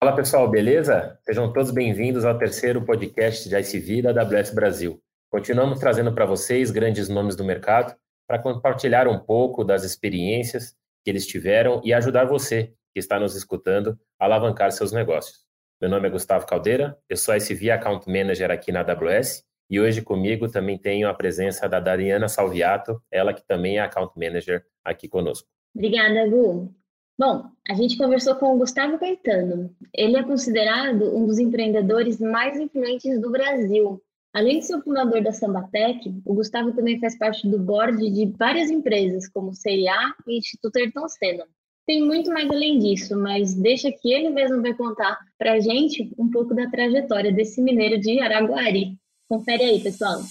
[0.00, 1.18] Fala pessoal, beleza?
[1.24, 5.02] Sejam todos bem-vindos ao terceiro podcast de ICV da AWS Brasil.
[5.28, 11.10] Continuamos trazendo para vocês grandes nomes do mercado para compartilhar um pouco das experiências que
[11.10, 15.44] eles tiveram e ajudar você que está nos escutando a alavancar seus negócios.
[15.80, 20.00] Meu nome é Gustavo Caldeira, eu sou ICV Account Manager aqui na AWS e hoje
[20.00, 25.08] comigo também tenho a presença da Dariana Salviato, ela que também é Account Manager aqui
[25.08, 25.48] conosco.
[25.74, 26.72] Obrigada, Gu.
[27.18, 29.74] Bom, a gente conversou com o Gustavo Caetano.
[29.92, 34.00] Ele é considerado um dos empreendedores mais influentes do Brasil.
[34.32, 38.26] Além de ser o fundador da Sambatec, o Gustavo também faz parte do board de
[38.38, 41.44] várias empresas, como CIA e Instituto Ayrton Senna.
[41.84, 46.14] Tem muito mais além disso, mas deixa que ele mesmo vai contar para a gente
[46.16, 48.96] um pouco da trajetória desse mineiro de Araguari.
[49.28, 50.22] Confere aí, pessoal.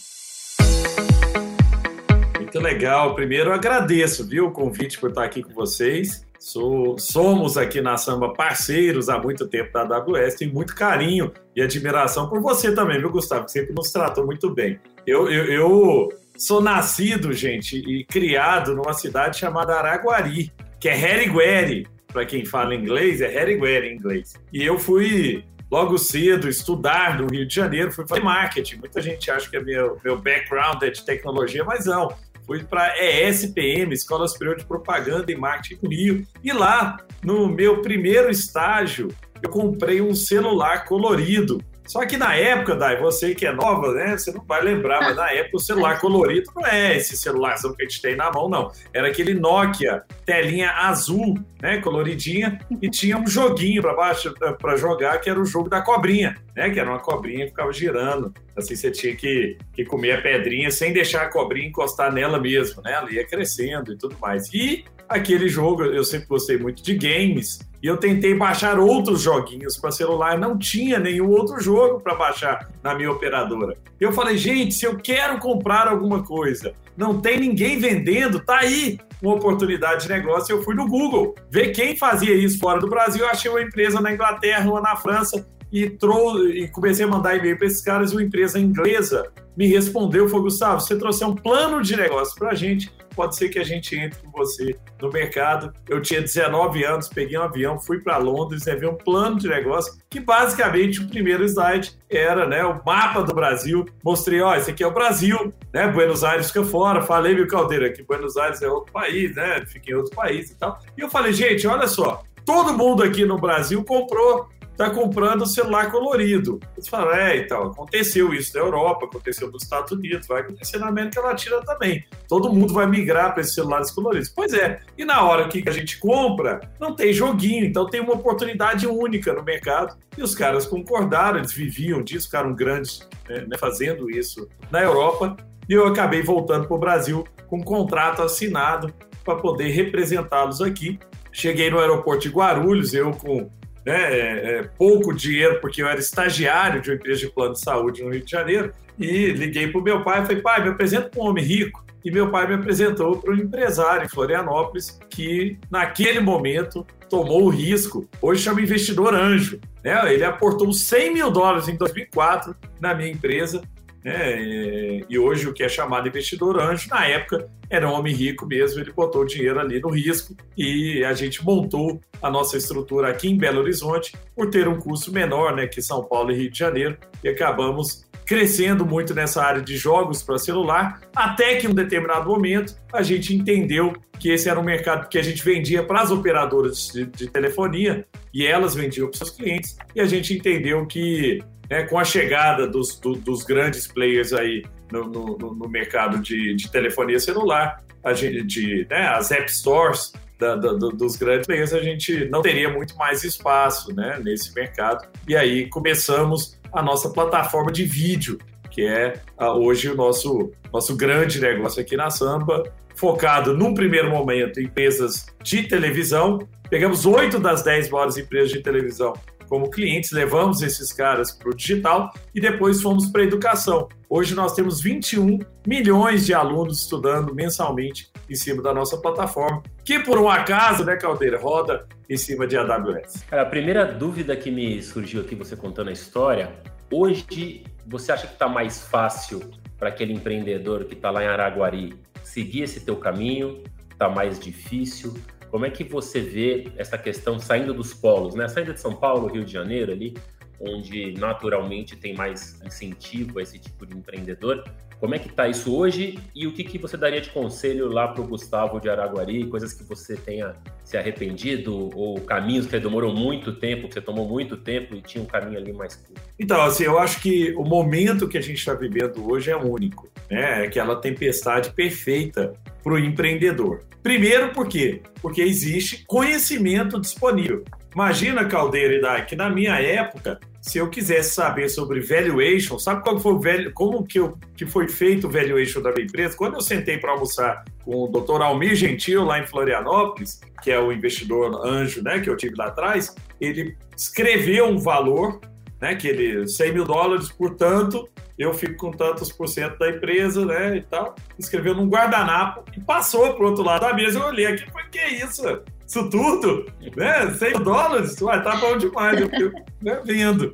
[2.37, 3.13] Muito legal.
[3.13, 6.25] Primeiro, agradeço, viu, o convite por estar aqui com vocês.
[6.39, 11.61] Sou, somos aqui na Samba parceiros há muito tempo da AWS, tenho muito carinho e
[11.61, 13.45] admiração por você também, viu, Gustavo?
[13.45, 14.79] Que sempre nos tratou muito bem.
[15.05, 21.87] Eu, eu, eu sou nascido, gente, e criado numa cidade chamada Araguari, que é Herigueri.
[22.07, 24.33] Para quem fala inglês, é Herigueri em inglês.
[24.53, 28.77] E eu fui logo cedo estudar no Rio de Janeiro, fui fazer marketing.
[28.77, 32.09] Muita gente acha que é meu, meu background é de tecnologia, mas não
[32.47, 36.25] fui para ESPM, Escola Superior de Propaganda e Marketing do Rio.
[36.41, 39.09] E lá, no meu primeiro estágio,
[39.43, 44.17] eu comprei um celular colorido só que na época, Dai, você que é nova, né?
[44.17, 47.83] Você não vai lembrar, mas na época o celular colorido não é esse celularzão que
[47.83, 48.71] a gente tem na mão, não.
[48.93, 51.79] Era aquele Nokia, telinha azul, né?
[51.81, 56.35] Coloridinha, e tinha um joguinho para baixo para jogar, que era o jogo da cobrinha,
[56.55, 56.69] né?
[56.69, 58.33] Que era uma cobrinha que ficava girando.
[58.55, 62.81] Assim você tinha que, que comer a pedrinha sem deixar a cobrinha encostar nela mesmo,
[62.81, 62.93] né?
[62.93, 64.53] Ela ia crescendo e tudo mais.
[64.53, 69.77] E aquele jogo, eu sempre gostei muito de games, e eu tentei baixar outros joguinhos
[69.77, 73.77] para celular, não tinha nenhum outro jogo para baixar na minha operadora.
[73.99, 78.99] Eu falei, gente, se eu quero comprar alguma coisa, não tem ninguém vendendo, tá aí
[79.21, 80.53] uma oportunidade de negócio.
[80.53, 83.23] Eu fui no Google ver quem fazia isso fora do Brasil.
[83.23, 87.35] Eu achei uma empresa na Inglaterra, uma na França, e, trou e comecei a mandar
[87.35, 88.11] e-mail para esses caras.
[88.11, 92.55] Uma empresa inglesa me respondeu: foi Gustavo, você trouxe um plano de negócio para a
[92.55, 95.73] gente pode ser que a gente entre com você no mercado.
[95.89, 99.99] Eu tinha 19 anos, peguei um avião, fui para Londres, vi um plano de negócio
[100.07, 103.85] que basicamente o primeiro slide era né, o mapa do Brasil.
[104.03, 105.87] Mostrei, ó, esse aqui é o Brasil, né?
[105.87, 107.01] Buenos Aires fica fora.
[107.01, 109.65] Falei, meu caldeira, que Buenos Aires é outro país, né?
[109.65, 110.79] Fica em outro país e tal.
[110.95, 115.91] E eu falei, gente, olha só, todo mundo aqui no Brasil comprou está comprando celular
[115.91, 116.59] colorido.
[116.75, 120.87] Eles falam, é, então, aconteceu isso na Europa, aconteceu nos Estados Unidos, vai acontecer na
[120.87, 122.05] América Latina também.
[122.29, 124.29] Todo mundo vai migrar para esses celulares coloridos.
[124.29, 128.13] Pois é, e na hora que a gente compra, não tem joguinho, então tem uma
[128.13, 129.97] oportunidade única no mercado.
[130.15, 135.35] E os caras concordaram, eles viviam disso, ficaram grandes né, né fazendo isso na Europa.
[135.67, 138.93] E eu acabei voltando para o Brasil com um contrato assinado
[139.25, 140.99] para poder representá-los aqui.
[141.31, 143.49] Cheguei no aeroporto de Guarulhos, eu com
[143.87, 147.61] né, é, é, pouco dinheiro, porque eu era estagiário de uma empresa de plano de
[147.61, 150.69] saúde no Rio de Janeiro, e liguei para o meu pai e falei, pai, me
[150.71, 151.85] apresenta para um homem rico.
[152.03, 157.49] E meu pai me apresentou para um empresário em Florianópolis que, naquele momento, tomou o
[157.49, 158.09] risco.
[158.21, 159.59] Hoje chama investidor anjo.
[159.81, 160.13] Né?
[160.13, 163.61] Ele aportou 100 mil dólares em 2004 na minha empresa
[164.07, 165.01] né?
[165.09, 168.79] E hoje o que é chamado investidor anjo, na época era um homem rico mesmo,
[168.79, 173.27] ele botou o dinheiro ali no risco e a gente montou a nossa estrutura aqui
[173.27, 176.57] em Belo Horizonte por ter um custo menor né, que São Paulo e Rio de
[176.57, 181.73] Janeiro e acabamos crescendo muito nessa área de jogos para celular, até que em um
[181.73, 186.01] determinado momento a gente entendeu que esse era um mercado que a gente vendia para
[186.01, 190.33] as operadoras de, de telefonia e elas vendiam para os seus clientes, e a gente
[190.33, 191.39] entendeu que
[191.69, 196.55] né, com a chegada dos, do, dos grandes players aí no, no, no mercado de,
[196.55, 201.73] de, telefonia celular, a gente, de, né, as app stores da, da, dos grandes players,
[201.73, 205.07] a gente não teria muito mais espaço né, nesse mercado.
[205.27, 208.37] E aí começamos a nossa plataforma de vídeo,
[208.69, 212.63] que é hoje o nosso, nosso grande negócio aqui na Samba,
[212.95, 216.39] focado num primeiro momento em empresas de televisão.
[216.69, 219.13] Pegamos oito das dez maiores empresas de televisão
[219.47, 223.87] como clientes, levamos esses caras para o digital e depois fomos para a educação.
[224.09, 229.99] Hoje nós temos 21 milhões de alunos estudando mensalmente em cima da nossa plataforma, que
[229.99, 233.23] por um acaso, né, Caldeira, roda em cima de AWS.
[233.29, 236.51] Cara, a primeira dúvida que me surgiu aqui, você contando a história,
[236.91, 241.95] hoje você acha que está mais fácil para aquele empreendedor que está lá em Araguari
[242.23, 243.63] seguir esse teu caminho?
[243.91, 245.13] Está mais difícil?
[245.49, 248.47] Como é que você vê essa questão saindo dos polos, né?
[248.47, 250.13] Saindo de São Paulo, Rio de Janeiro ali,
[250.59, 254.63] onde naturalmente tem mais incentivo a esse tipo de empreendedor.
[254.99, 258.07] Como é que está isso hoje e o que, que você daria de conselho lá
[258.07, 259.45] para o Gustavo de Araguari?
[259.45, 264.27] Coisas que você tenha se arrependido ou caminhos que demorou muito tempo, que você tomou
[264.27, 266.21] muito tempo e tinha um caminho ali mais curto?
[266.39, 270.09] Então, assim, eu acho que o momento que a gente está vivendo hoje é único.
[270.31, 270.63] Né?
[270.63, 272.53] É aquela tempestade perfeita
[272.83, 273.83] para o empreendedor.
[274.01, 275.01] Primeiro, por quê?
[275.21, 277.63] Porque existe conhecimento disponível.
[277.97, 283.01] Imagina, Caldeira e Dai, que na minha época, se eu quisesse saber sobre valuation, sabe
[283.01, 286.37] qual foi o velho, como que, eu, que foi feito o valuation da minha empresa?
[286.37, 288.39] Quando eu sentei para almoçar com o Dr.
[288.43, 292.67] Almir Gentil lá em Florianópolis, que é o investidor anjo, né, que eu tive lá
[292.67, 295.41] atrás, ele escreveu um valor,
[295.81, 298.07] né, que ele 100 mil dólares, portanto,
[298.37, 301.15] eu fico com tantos por cento da empresa, né, e tal.
[301.39, 304.19] Escreveu num guardanapo e passou para o outro lado da mesa.
[304.19, 305.41] Eu olhei aqui falei, que é isso?
[305.87, 306.65] Isso tudo?
[306.95, 307.31] Né?
[307.31, 308.21] 100 dólares?
[308.21, 309.21] Ué, tá bom demais.
[309.21, 309.51] Eu, eu
[309.81, 310.53] né, vendo.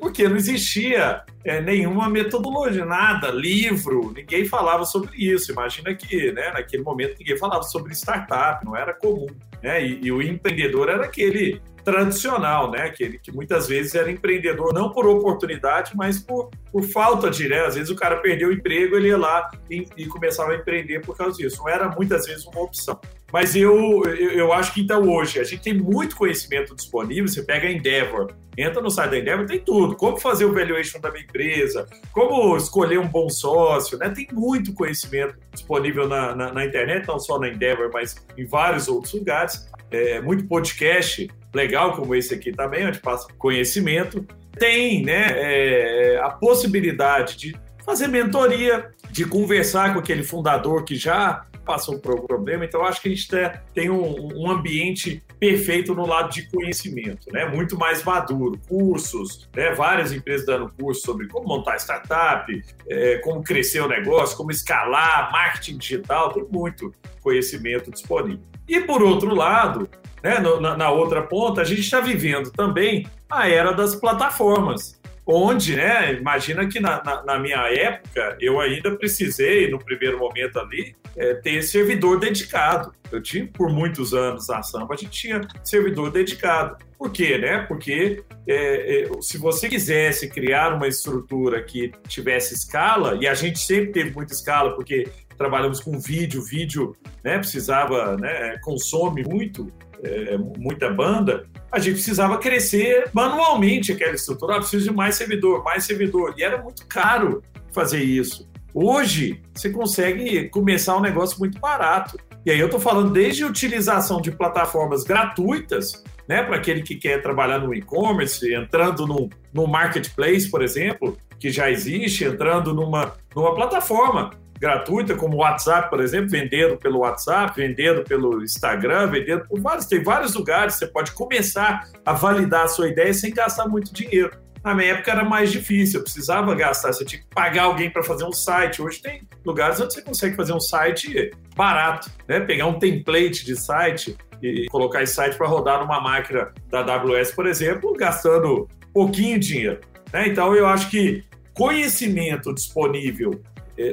[0.00, 5.52] Porque não existia é, nenhuma metodologia, nada, livro, ninguém falava sobre isso.
[5.52, 9.26] Imagina que né, naquele momento ninguém falava sobre startup, não era comum.
[9.62, 9.86] Né?
[9.86, 12.90] E, e o empreendedor era aquele tradicional, né?
[12.90, 17.64] Que, que muitas vezes era empreendedor não por oportunidade, mas por, por falta de, né?
[17.66, 21.00] Às vezes o cara perdeu o emprego, ele ia lá e, e começava a empreender
[21.00, 21.58] por causa disso.
[21.58, 22.98] Não era muitas vezes uma opção.
[23.32, 27.26] Mas eu, eu, eu, acho que então hoje a gente tem muito conhecimento disponível.
[27.26, 29.96] Você pega a Endeavor, entra no site da Endeavor, tem tudo.
[29.96, 34.10] Como fazer o valuation da minha empresa, como escolher um bom sócio, né?
[34.10, 38.86] Tem muito conhecimento disponível na, na, na internet, não só na Endeavor, mas em vários
[38.86, 39.70] outros lugares.
[39.90, 44.26] É, muito podcast legal como esse aqui também, onde passa conhecimento.
[44.58, 51.46] Tem né, é, a possibilidade de fazer mentoria, de conversar com aquele fundador que já
[51.64, 52.64] passou por algum problema.
[52.64, 53.28] Então, acho que a gente
[53.74, 57.46] tem um, um, ambiente perfeito no lado de conhecimento, né?
[57.46, 58.58] Muito mais maduro.
[58.68, 59.72] Cursos, né?
[59.72, 65.30] Várias empresas dando cursos sobre como montar startup, é, como crescer o negócio, como escalar,
[65.32, 68.44] marketing digital, tem muito conhecimento disponível.
[68.68, 69.88] E por outro lado,
[70.22, 75.76] né, na, na outra ponta, a gente está vivendo também a era das plataformas onde,
[75.76, 80.96] né, imagina que na, na, na, minha época eu ainda precisei, no primeiro momento ali,
[81.16, 82.92] é, ter servidor dedicado.
[83.10, 86.76] Eu tinha, por muitos anos na Samba, a gente tinha servidor dedicado.
[86.98, 87.58] Por quê, né?
[87.68, 93.58] Porque é, é, se você quisesse criar uma estrutura que tivesse escala, e a gente
[93.58, 99.72] sempre teve muita escala, porque trabalhamos com vídeo, vídeo né, precisava, né, consome muito,
[100.02, 104.56] é, muita banda, a gente precisava crescer manualmente aquela estrutura.
[104.56, 106.34] Ah, preciso de mais servidor, mais servidor.
[106.36, 108.50] E era muito caro fazer isso.
[108.74, 112.18] Hoje, você consegue começar um negócio muito barato.
[112.44, 116.96] E aí eu estou falando desde a utilização de plataformas gratuitas, né, para aquele que
[116.96, 123.14] quer trabalhar no e-commerce, entrando no, no marketplace, por exemplo, que já existe, entrando numa,
[123.34, 124.30] numa plataforma
[124.62, 129.86] gratuita, como o WhatsApp, por exemplo, vendendo pelo WhatsApp, vendendo pelo Instagram, vendendo por vários,
[129.86, 134.30] tem vários lugares, você pode começar a validar a sua ideia sem gastar muito dinheiro.
[134.62, 138.04] Na minha época era mais difícil, eu precisava gastar, você tinha que pagar alguém para
[138.04, 138.80] fazer um site.
[138.80, 142.38] Hoje tem lugares onde você consegue fazer um site barato, né?
[142.38, 147.32] Pegar um template de site e colocar esse site para rodar numa máquina da AWS,
[147.32, 149.80] por exemplo, gastando pouquinho dinheiro.
[150.12, 150.28] Né?
[150.28, 153.42] Então eu acho que conhecimento disponível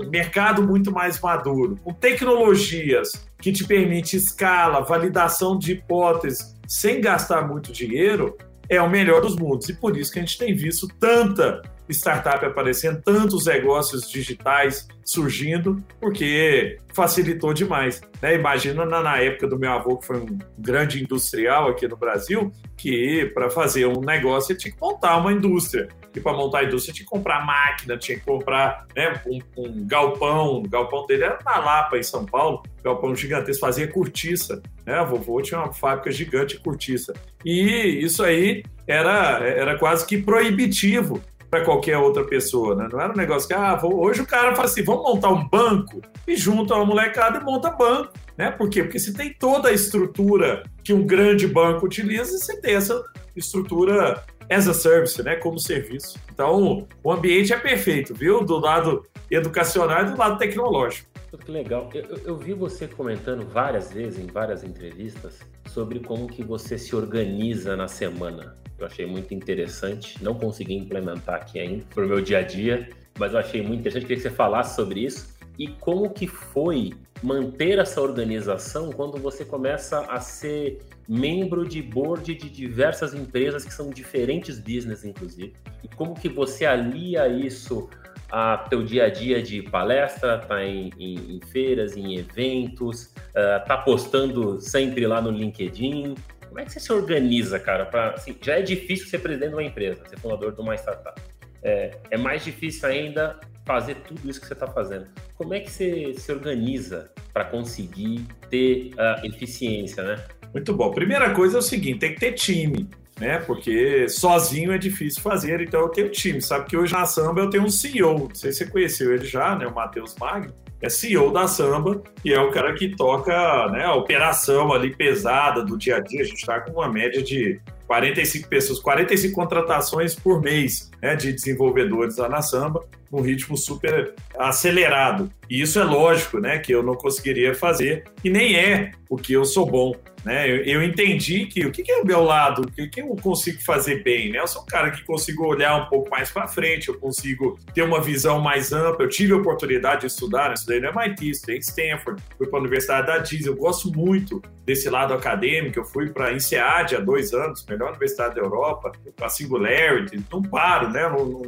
[0.09, 7.47] mercado muito mais maduro, com tecnologias que te permite escala, validação de hipóteses sem gastar
[7.47, 8.37] muito dinheiro,
[8.69, 9.67] é o melhor dos mundos.
[9.67, 15.83] E por isso que a gente tem visto tanta startup aparecendo, tantos negócios digitais surgindo,
[15.99, 17.99] porque facilitou demais.
[18.21, 18.35] Né?
[18.35, 22.51] Imagina na, na, época do meu avô, que foi um grande industrial aqui no Brasil,
[22.77, 25.87] que para fazer um negócio tinha que montar uma indústria.
[26.15, 29.87] E para montar a indústria tinha que comprar máquina, tinha que comprar né, um, um,
[29.87, 30.57] galpão.
[30.57, 34.61] O galpão dele era na Lapa, em São Paulo, galpão gigantesco, fazia cortiça.
[34.85, 34.93] Né?
[34.93, 37.13] A vovô tinha uma fábrica gigante de cortiça.
[37.43, 42.87] E isso aí era, era quase que proibitivo para qualquer outra pessoa, né?
[42.91, 43.99] Não era um negócio que, ah, vou...
[43.99, 47.71] hoje o cara fala assim, vamos montar um banco e junta uma molecada e monta
[47.71, 48.51] banco, né?
[48.51, 48.83] Por quê?
[48.83, 53.03] Porque se tem toda a estrutura que um grande banco utiliza, você tem essa
[53.35, 55.35] estrutura as a service, né?
[55.35, 56.19] Como serviço.
[56.33, 58.43] Então, o ambiente é perfeito, viu?
[58.43, 61.08] Do lado educacional e do lado tecnológico.
[61.37, 61.89] Que legal.
[61.93, 66.95] Eu, eu, vi você comentando várias vezes em várias entrevistas sobre como que você se
[66.95, 68.57] organiza na semana.
[68.77, 70.21] Eu achei muito interessante.
[70.23, 73.81] Não consegui implementar aqui ainda para o meu dia a dia, mas eu achei muito
[73.81, 74.03] interessante.
[74.03, 75.37] Queria que você falasse sobre isso.
[75.57, 82.33] e como que foi manter essa organização quando você começa a ser membro de board
[82.33, 85.53] de diversas empresas que são diferentes business, inclusive.
[85.83, 87.89] E como que você alia isso
[88.31, 93.65] a teu dia a dia de palestra, tá em, em, em feiras, em eventos, uh,
[93.65, 96.15] tá postando sempre lá no LinkedIn.
[96.47, 97.85] Como é que você se organiza, cara?
[97.85, 101.21] Pra, assim, já é difícil ser presidente de uma empresa, ser fundador de uma startup.
[101.61, 105.07] É, é mais difícil ainda fazer tudo isso que você está fazendo.
[105.35, 110.23] Como é que você se organiza para conseguir ter uh, eficiência, né?
[110.53, 110.91] Muito bom.
[110.91, 112.89] Primeira coisa é o seguinte: tem que ter time,
[113.19, 113.39] né?
[113.39, 116.41] Porque sozinho é difícil fazer, então eu tenho time.
[116.41, 119.25] Sabe que hoje na Samba eu tenho um CEO, não sei se você conheceu ele
[119.25, 119.67] já, né?
[119.67, 120.53] O Matheus Magno.
[120.81, 125.61] É CEO da Samba e é o cara que toca né, a operação ali pesada
[125.61, 126.21] do dia a dia.
[126.21, 131.33] A gente está com uma média de 45 pessoas, 45 contratações por mês né, de
[131.33, 135.29] desenvolvedores lá na Samba, num ritmo super acelerado.
[135.49, 139.33] E isso é lógico, né, que eu não conseguiria fazer e nem é o que
[139.33, 139.93] eu sou bom.
[140.23, 140.49] Né?
[140.49, 143.15] Eu, eu entendi que o que, que é o meu lado, o que, que eu
[143.21, 144.31] consigo fazer bem.
[144.31, 144.39] Né?
[144.39, 147.83] Eu sou um cara que consigo olhar um pouco mais para frente, eu consigo ter
[147.83, 149.05] uma visão mais ampla.
[149.05, 150.55] Eu tive a oportunidade de estudar, né?
[150.55, 153.49] estudei no MIT, estudei em Stanford, fui para a Universidade da Disney.
[153.49, 155.79] Eu gosto muito desse lado acadêmico.
[155.79, 160.23] Eu fui para a INSEAD há dois anos, melhor universidade da Europa, para Singularity.
[160.31, 161.07] Não paro, né?
[161.09, 161.41] Não, não,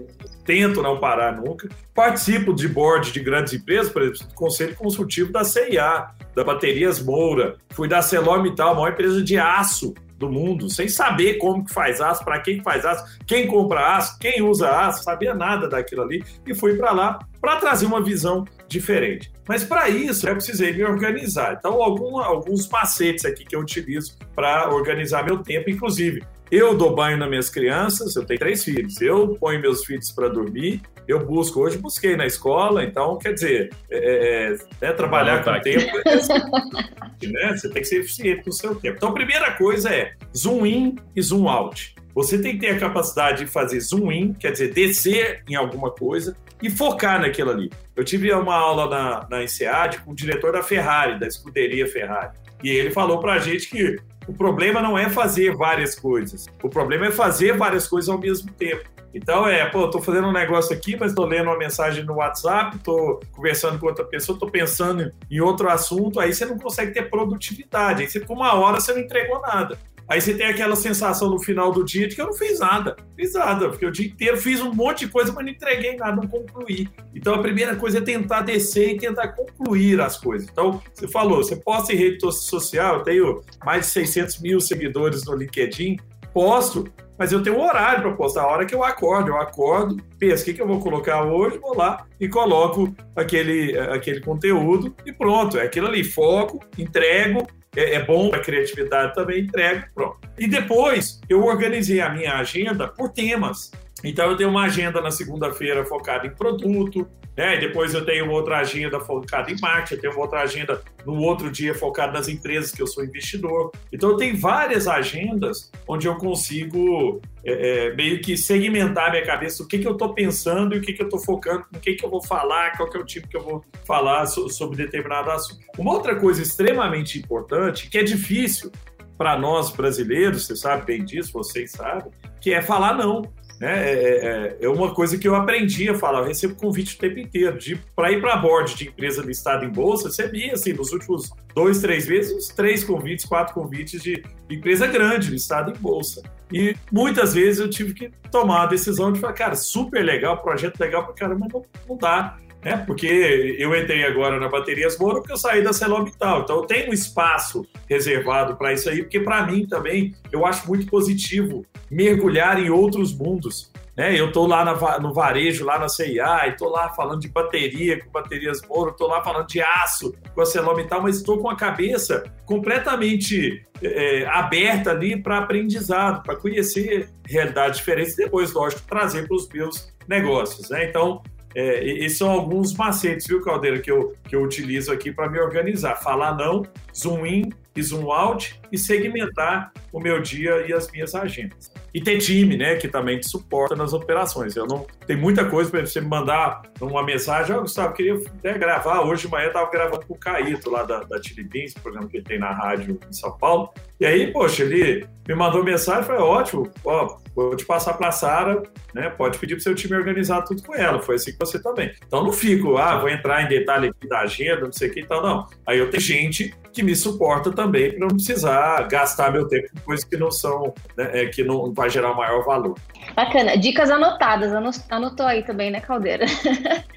[0.46, 1.70] tento não parar nunca.
[1.94, 7.02] Participo de board de grandes empresas, por exemplo, do Conselho Consultivo da CIA, da Baterias
[7.02, 11.74] Moura, fui da Celormital, a maior empresa de aço do mundo, sem saber como que
[11.74, 15.68] faz aço, para quem que faz aço, quem compra aço, quem usa aço, sabia nada
[15.68, 19.32] daquilo ali e fui para lá para trazer uma visão diferente.
[19.48, 21.56] Mas para isso eu precisei me organizar.
[21.58, 26.94] Então, algum, alguns macetes aqui que eu utilizo para organizar meu tempo, inclusive eu dou
[26.94, 29.00] banho nas minhas crianças, eu tenho três filhos.
[29.00, 31.62] Eu ponho meus filhos para dormir, eu busco.
[31.62, 35.86] Hoje busquei na escola, então, quer dizer, é, é, é né, trabalhar com o tempo,
[36.06, 36.18] é,
[37.28, 37.56] né?
[37.56, 38.98] você tem que ser eficiente no seu tempo.
[38.98, 41.96] Então, a primeira coisa é zoom in e zoom out.
[42.14, 45.90] Você tem que ter a capacidade de fazer zoom in, quer dizer, descer em alguma
[45.90, 47.72] coisa e focar naquilo ali.
[47.96, 52.38] Eu tive uma aula na, na INSEAD com o diretor da Ferrari, da escuderia Ferrari.
[52.62, 53.98] E ele falou para a gente que
[54.28, 56.48] o problema não é fazer várias coisas.
[56.62, 58.90] O problema é fazer várias coisas ao mesmo tempo.
[59.14, 62.80] Então é, pô, tô fazendo um negócio aqui, mas tô lendo uma mensagem no WhatsApp,
[62.80, 67.10] tô conversando com outra pessoa, tô pensando em outro assunto, aí você não consegue ter
[67.10, 68.02] produtividade.
[68.02, 69.78] Aí você, com uma hora, você não entregou nada.
[70.12, 72.98] Aí você tem aquela sensação no final do dia de que eu não fiz nada.
[73.16, 76.18] Fiz nada, porque o dia inteiro fiz um monte de coisa, mas não entreguei nada,
[76.18, 76.90] não concluí.
[77.16, 80.50] Então a primeira coisa é tentar descer e tentar concluir as coisas.
[80.52, 85.24] Então, você falou, você posta em rede social, eu tenho mais de 600 mil seguidores
[85.24, 85.96] no LinkedIn,
[86.34, 89.30] posto, mas eu tenho um horário para postar, a hora que eu acordo.
[89.30, 91.58] Eu acordo, penso, o que, que eu vou colocar hoje?
[91.58, 97.96] Vou lá e coloco aquele, aquele conteúdo e pronto, é aquilo ali, foco, entrego, é,
[97.96, 100.20] é bom para criatividade também, entrego, pronto.
[100.38, 103.72] E depois eu organizei a minha agenda por temas.
[104.04, 107.58] Então eu tenho uma agenda na segunda-feira focada em produto, né?
[107.58, 111.74] depois eu tenho outra agenda focada em marketing, eu tenho outra agenda no outro dia
[111.74, 113.72] focada nas empresas que eu sou investidor.
[113.92, 119.64] Então eu tenho várias agendas onde eu consigo é, é, meio que segmentar minha cabeça
[119.64, 121.94] o que, que eu estou pensando e o que, que eu estou focando, com que,
[121.94, 125.32] que eu vou falar, qual que é o tipo que eu vou falar sobre determinado
[125.32, 125.60] assunto.
[125.78, 128.72] Uma outra coisa extremamente importante, que é difícil
[129.18, 133.22] para nós brasileiros, você sabe bem disso, vocês sabem, que é falar não.
[133.62, 133.92] Né?
[133.92, 136.22] É, é, é, é, uma coisa que eu aprendi a falar.
[136.22, 137.60] Eu recebo convite o tempo inteiro.
[137.96, 142.08] Para ir para board de empresa listada em bolsa, recebi, assim, nos últimos dois, três
[142.08, 146.24] meses, uns três convites, quatro convites de empresa grande listada em bolsa.
[146.52, 150.80] E muitas vezes eu tive que tomar a decisão de falar, cara, super legal, projeto
[150.80, 152.78] legal para caramba, não, não dá né?
[152.86, 156.42] Porque eu entrei agora na Baterias Moura porque eu saí da Celobital.
[156.42, 160.68] Então eu tenho um espaço reservado para isso aí, porque para mim também eu acho
[160.68, 163.72] muito positivo mergulhar em outros mundos.
[163.98, 164.18] Né?
[164.18, 168.10] Eu estou lá na, no varejo, lá na CIA, estou lá falando de bateria com
[168.10, 172.24] Baterias Moura, estou lá falando de aço com a Celobital, mas estou com a cabeça
[172.46, 179.50] completamente é, aberta ali para aprendizado, para conhecer realidades diferentes depois, lógico, trazer para os
[179.50, 180.70] meus negócios.
[180.70, 180.86] Né?
[180.86, 181.22] Então,
[181.56, 185.40] é, esses são alguns macetes, viu, Caldeira, que eu, que eu utilizo aqui para me
[185.40, 185.96] organizar.
[185.96, 186.64] Falar não,
[186.96, 191.72] zoom in e zoom out e segmentar o meu dia e as minhas agendas.
[191.94, 194.56] E ter time, né, que também te suporta nas operações.
[194.56, 198.58] Eu não tem muita coisa para você me mandar uma mensagem, oh, Gustavo, queria até
[198.58, 202.18] gravar, hoje de manhã estava gravando com o Caíto lá da, da Chili Beans, que
[202.18, 206.16] ele tem na rádio em São Paulo, e aí, poxa, ele me mandou mensagem, foi
[206.16, 208.64] ótimo, ó, vou te passar para a Sara,
[208.96, 209.10] né?
[209.10, 211.00] Pode pedir para seu time organizar tudo com ela.
[211.00, 211.92] Foi assim que você também.
[212.06, 215.02] Então não fico, ah, vou entrar em detalhe aqui da agenda, não sei o que
[215.02, 215.48] e tal, não.
[215.68, 219.80] Aí eu tenho gente que me suporta também para não precisar gastar meu tempo com
[219.82, 222.76] coisas que não são, né, é, que não vai gerar maior valor.
[223.16, 223.58] Bacana.
[223.58, 224.52] Dicas anotadas.
[224.90, 226.26] Anotou aí também, né, Caldeira?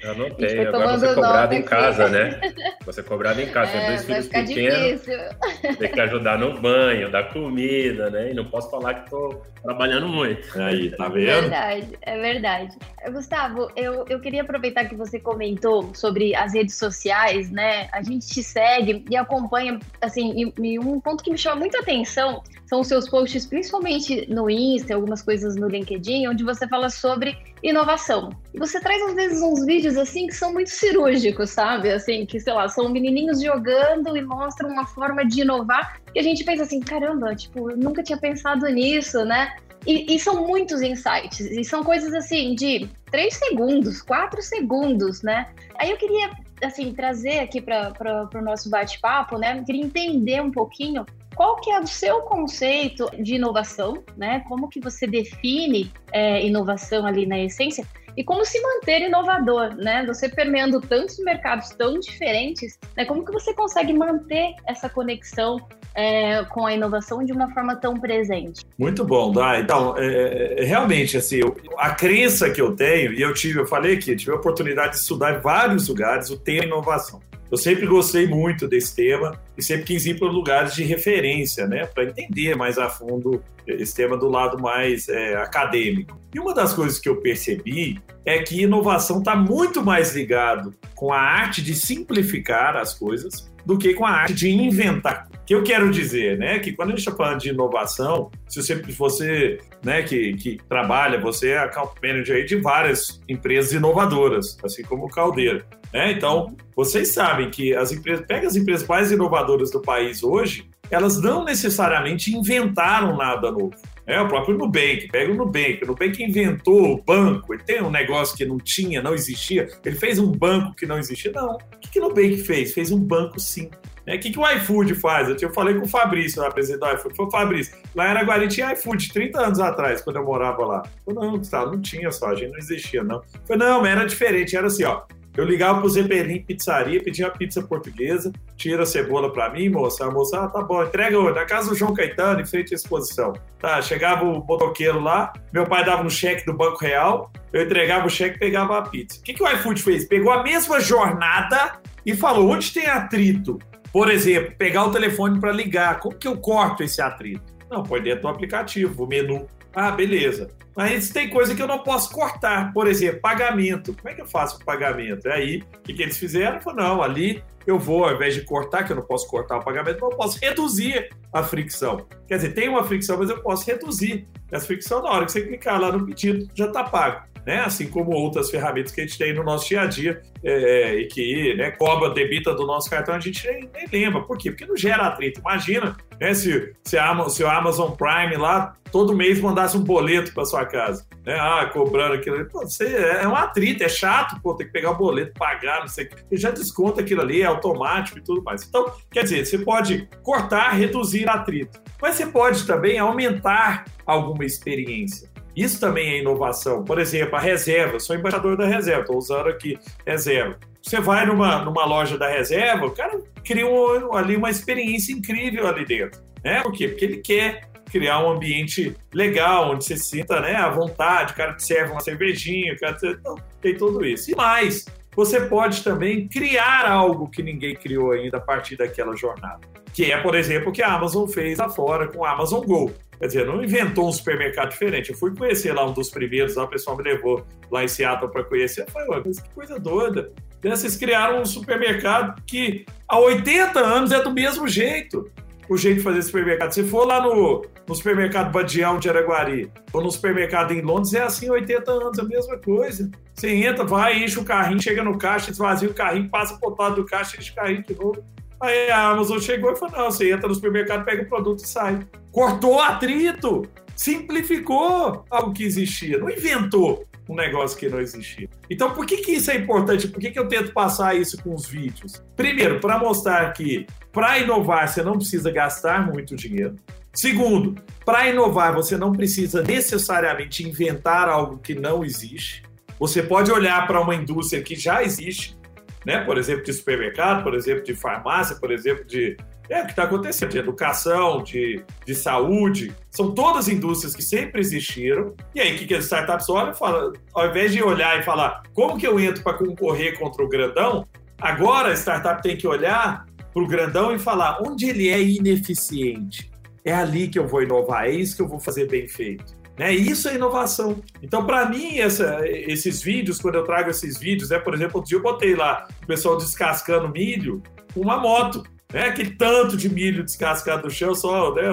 [0.01, 0.59] Eu anotei.
[0.67, 2.39] Agora você cobrado em casa, né?
[2.85, 3.71] Você cobrado em casa.
[3.71, 5.01] É, tem dois filhos pequenos.
[5.01, 5.77] Difícil.
[5.77, 8.31] Tem que ajudar no banho, dar comida, né?
[8.31, 10.61] E não posso falar que estou trabalhando muito.
[10.61, 11.29] Aí, tá vendo?
[11.29, 12.77] É verdade, é verdade.
[13.11, 17.89] Gustavo, eu, eu queria aproveitar que você comentou sobre as redes sociais, né?
[17.91, 22.43] A gente te segue e acompanha, assim, e, e um ponto que me muita atenção
[22.65, 27.37] são os seus posts, principalmente no Insta, algumas coisas no LinkedIn, onde você fala sobre
[27.61, 28.29] inovação.
[28.53, 31.91] E você traz às vezes uns vídeos assim que são muito cirúrgicos, sabe?
[31.91, 36.23] Assim, que sei lá, são menininhos jogando e mostram uma forma de inovar que a
[36.23, 39.53] gente pensa assim, caramba, tipo, eu nunca tinha pensado nisso, né?
[39.85, 45.47] E, e, são muitos insights, e são coisas assim de três segundos, quatro segundos, né?
[45.77, 46.31] Aí eu queria,
[46.63, 47.93] assim, trazer aqui para
[48.33, 49.59] o nosso bate-papo, né?
[49.59, 54.43] Eu queria entender um pouquinho qual que é o seu conceito de inovação, né?
[54.47, 57.85] Como que você define é, inovação ali na essência
[58.17, 60.05] e como se manter inovador, né?
[60.07, 63.05] Você permeando tantos mercados tão diferentes, né?
[63.05, 65.59] Como que você consegue manter essa conexão
[65.93, 68.65] é, com a inovação de uma forma tão presente?
[68.77, 69.59] Muito bom, Dá.
[69.59, 71.41] Então, é, é, realmente, assim,
[71.77, 74.99] a crença que eu tenho, e eu tive, eu falei aqui, tive a oportunidade de
[74.99, 77.19] estudar em vários lugares o tema inovação.
[77.51, 81.85] Eu sempre gostei muito desse tema e sempre quis ir para lugares de referência, né,
[81.85, 86.19] para entender mais a fundo esse tema do lado mais é, acadêmico.
[86.33, 91.11] E uma das coisas que eu percebi é que inovação está muito mais ligado com
[91.11, 95.27] a arte de simplificar as coisas do que com a arte de inventar.
[95.41, 98.61] O que eu quero dizer, né, que quando a gente está falando de inovação, se
[98.61, 104.83] você, você né, que, que trabalha, você é account manager de várias empresas inovadoras, assim
[104.83, 105.65] como o Caldeira.
[105.93, 106.11] Né?
[106.11, 111.21] Então, vocês sabem que as empresas, pega as empresas mais inovadoras do país hoje, elas
[111.21, 113.75] não necessariamente inventaram nada novo.
[114.07, 115.83] É o próprio Nubank, pega o Nubank.
[115.83, 119.67] O Nubank inventou o banco, ele tem um negócio que não tinha, não existia.
[119.83, 121.31] Ele fez um banco que não existia.
[121.31, 121.55] Não.
[121.55, 122.73] O que, que o Nubank fez?
[122.73, 123.69] Fez um banco sim.
[124.05, 125.41] É, o que, que o iFood faz?
[125.41, 127.15] Eu, falei com o Fabrício, lá, presidente do iFood.
[127.15, 130.83] Falei, Fabrício, lá em Araguari tinha iFood 30 anos atrás, quando eu morava lá.
[131.07, 133.17] Eu falei, não, Gustavo, não tinha só, a gente não existia, não.
[133.17, 135.01] Eu falei, não, mas era diferente, era assim, ó.
[135.37, 140.05] Eu ligava pro Zeppelin Pizzaria, pedia pizza portuguesa, tira a cebola para mim, moça.
[140.05, 143.33] A moça, ah, tá bom, entrega na casa do João Caetano, em frente à exposição.
[143.59, 148.07] Tá, chegava o motoqueiro lá, meu pai dava um cheque do Banco Real, eu entregava
[148.07, 149.19] o cheque e pegava a pizza.
[149.19, 150.07] O que, que o iFood fez?
[150.07, 153.59] Pegou a mesma jornada e falou: onde tem atrito?
[153.91, 155.99] Por exemplo, pegar o telefone para ligar.
[155.99, 157.55] Como que eu corto esse atrito?
[157.69, 159.47] Não, põe dentro do aplicativo, o menu.
[159.73, 160.49] Ah, beleza.
[160.75, 162.73] Mas tem coisa que eu não posso cortar.
[162.73, 163.93] Por exemplo, pagamento.
[163.93, 165.27] Como é que eu faço o pagamento?
[165.27, 166.59] É aí, o que, eles fizeram?
[166.59, 169.63] Falaram, não, ali eu vou, ao invés de cortar, que eu não posso cortar o
[169.63, 172.05] pagamento, eu posso reduzir a fricção.
[172.27, 175.41] Quer dizer, tem uma fricção, mas eu posso reduzir essa fricção na hora que você
[175.41, 177.59] clicar lá no pedido, já está pago né?
[177.59, 181.07] assim como outras ferramentas que a gente tem no nosso dia a dia é, e
[181.07, 184.21] que né, cobra, debita do nosso cartão, a gente nem, nem, lembra.
[184.21, 184.49] Por quê?
[184.49, 185.39] Porque não gera atrito.
[185.39, 190.33] Imagina né, se, se, a, se o Amazon Prime lá todo mês mandasse um boleto
[190.33, 191.05] para sua casa.
[191.25, 191.37] Né?
[191.39, 192.45] Ah, cobrando aquilo.
[192.45, 195.81] Pô, você, é, é um atrito, é chato, pô, ter que pegar o boleto, pagar,
[195.81, 196.37] não sei o que.
[196.37, 198.63] já desconta aquilo ali, é automático e tudo mais.
[198.63, 201.79] Então, quer dizer, você pode cortar, reduzir atrito.
[202.01, 205.29] Mas você pode também aumentar alguma experiência.
[205.55, 206.83] Isso também é inovação.
[206.83, 207.99] Por exemplo, a reserva.
[207.99, 210.59] Sou embaixador da reserva, estou usando aqui reserva.
[210.81, 215.67] Você vai numa, numa loja da reserva, o cara cria um, ali uma experiência incrível
[215.67, 216.21] ali dentro.
[216.43, 216.61] Né?
[216.61, 216.89] Por quê?
[216.89, 221.53] Porque ele quer criar um ambiente legal, onde você sinta né, à vontade, o cara
[221.53, 223.07] te serve uma cervejinha, o cara te...
[223.07, 224.29] então, tem tudo isso.
[224.29, 224.83] E mais,
[225.15, 229.61] você pode também criar algo que ninguém criou ainda a partir daquela jornada.
[229.93, 232.91] Que é, por exemplo, o que a Amazon fez lá fora com o Amazon Go.
[233.17, 235.11] Quer dizer, não inventou um supermercado diferente.
[235.11, 238.29] Eu fui conhecer lá um dos primeiros, lá, o pessoal me levou lá em Seattle
[238.29, 238.81] para conhecer.
[238.81, 240.33] Eu falei, mas que coisa doida.
[240.61, 245.31] Vocês criaram um supermercado que há 80 anos é do mesmo jeito.
[245.67, 246.71] O jeito de fazer supermercado.
[246.71, 251.23] Se for lá no, no supermercado Badião de Araguari ou no supermercado em Londres, é
[251.23, 253.09] assim 80 anos, a mesma coisa.
[253.33, 256.95] Você entra, vai, enche o carrinho, chega no caixa, esvazia o carrinho, passa por lado
[256.95, 258.23] do caixa, enche o carrinho de novo.
[258.61, 261.67] Aí a Amazon chegou e falou: não, você entra no supermercado, pega o produto e
[261.67, 261.99] sai.
[262.31, 263.63] Cortou atrito,
[263.95, 268.47] simplificou algo que existia, não inventou um negócio que não existia.
[268.69, 270.07] Então, por que, que isso é importante?
[270.07, 272.23] Por que, que eu tento passar isso com os vídeos?
[272.35, 276.75] Primeiro, para mostrar que para inovar você não precisa gastar muito dinheiro.
[277.13, 282.63] Segundo, para inovar você não precisa necessariamente inventar algo que não existe.
[282.99, 285.57] Você pode olhar para uma indústria que já existe,
[286.05, 286.23] né?
[286.23, 289.35] por exemplo, de supermercado, por exemplo, de farmácia, por exemplo, de
[289.69, 294.61] é o que está acontecendo, de educação, de, de saúde, são todas indústrias que sempre
[294.61, 295.33] existiram.
[295.53, 297.13] E aí, o que, que as startups olham falam?
[297.33, 301.05] Ao invés de olhar e falar como que eu entro para concorrer contra o grandão,
[301.39, 306.51] agora a startup tem que olhar para o grandão e falar onde ele é ineficiente.
[306.83, 309.55] É ali que eu vou inovar, é isso que eu vou fazer bem feito.
[309.77, 309.93] Né?
[309.93, 311.01] Isso é inovação.
[311.21, 314.59] Então, para mim, essa, esses vídeos, quando eu trago esses vídeos, né?
[314.59, 317.61] por exemplo, outro dia eu botei lá o pessoal descascando milho
[317.93, 319.05] com uma moto né?
[319.05, 321.63] Aquele tanto de milho descascado do chão, só, né?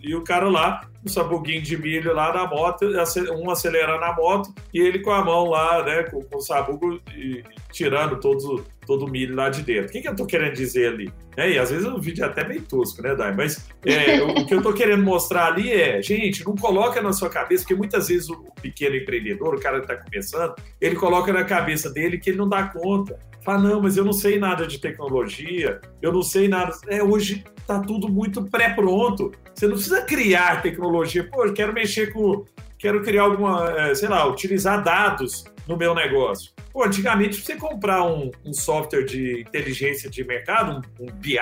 [0.00, 2.86] E o cara lá, um sabuguinho de milho lá na moto,
[3.32, 6.04] um acelerando a moto e ele com a mão lá, né?
[6.04, 9.88] Com, com o sabugo e, tirando todos, todo o milho lá de dentro.
[9.88, 11.12] O que, que eu tô querendo dizer ali?
[11.36, 13.34] É, e às vezes o vídeo é até meio tosco, né, Dai?
[13.34, 17.30] Mas é, o, que eu tô querendo mostrar ali é, gente, não coloca na sua
[17.30, 21.44] cabeça, porque muitas vezes o, pequeno empreendedor, o cara que tá começando, ele coloca na
[21.44, 23.18] cabeça dele que ele não dá conta.
[23.44, 26.72] Fala, não, mas eu não sei nada de tecnologia, eu não sei nada.
[26.86, 29.32] É, hoje está tudo muito pré-pronto.
[29.54, 31.24] Você não precisa criar tecnologia.
[31.24, 32.44] Pô, eu quero mexer com.
[32.82, 36.50] Quero criar alguma, é, sei lá, utilizar dados no meu negócio.
[36.72, 41.38] Pô, antigamente, você comprar um, um, software de inteligência de mercado, um, um BI,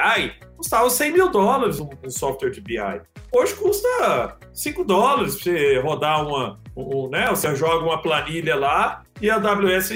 [0.55, 2.77] custava 100 mil dólares um, um, software de BI.
[3.33, 6.61] Hoje custa 5 dólares você rodar uma.
[6.77, 7.29] Um, né?
[7.31, 9.93] Você joga uma planilha lá e a AWS,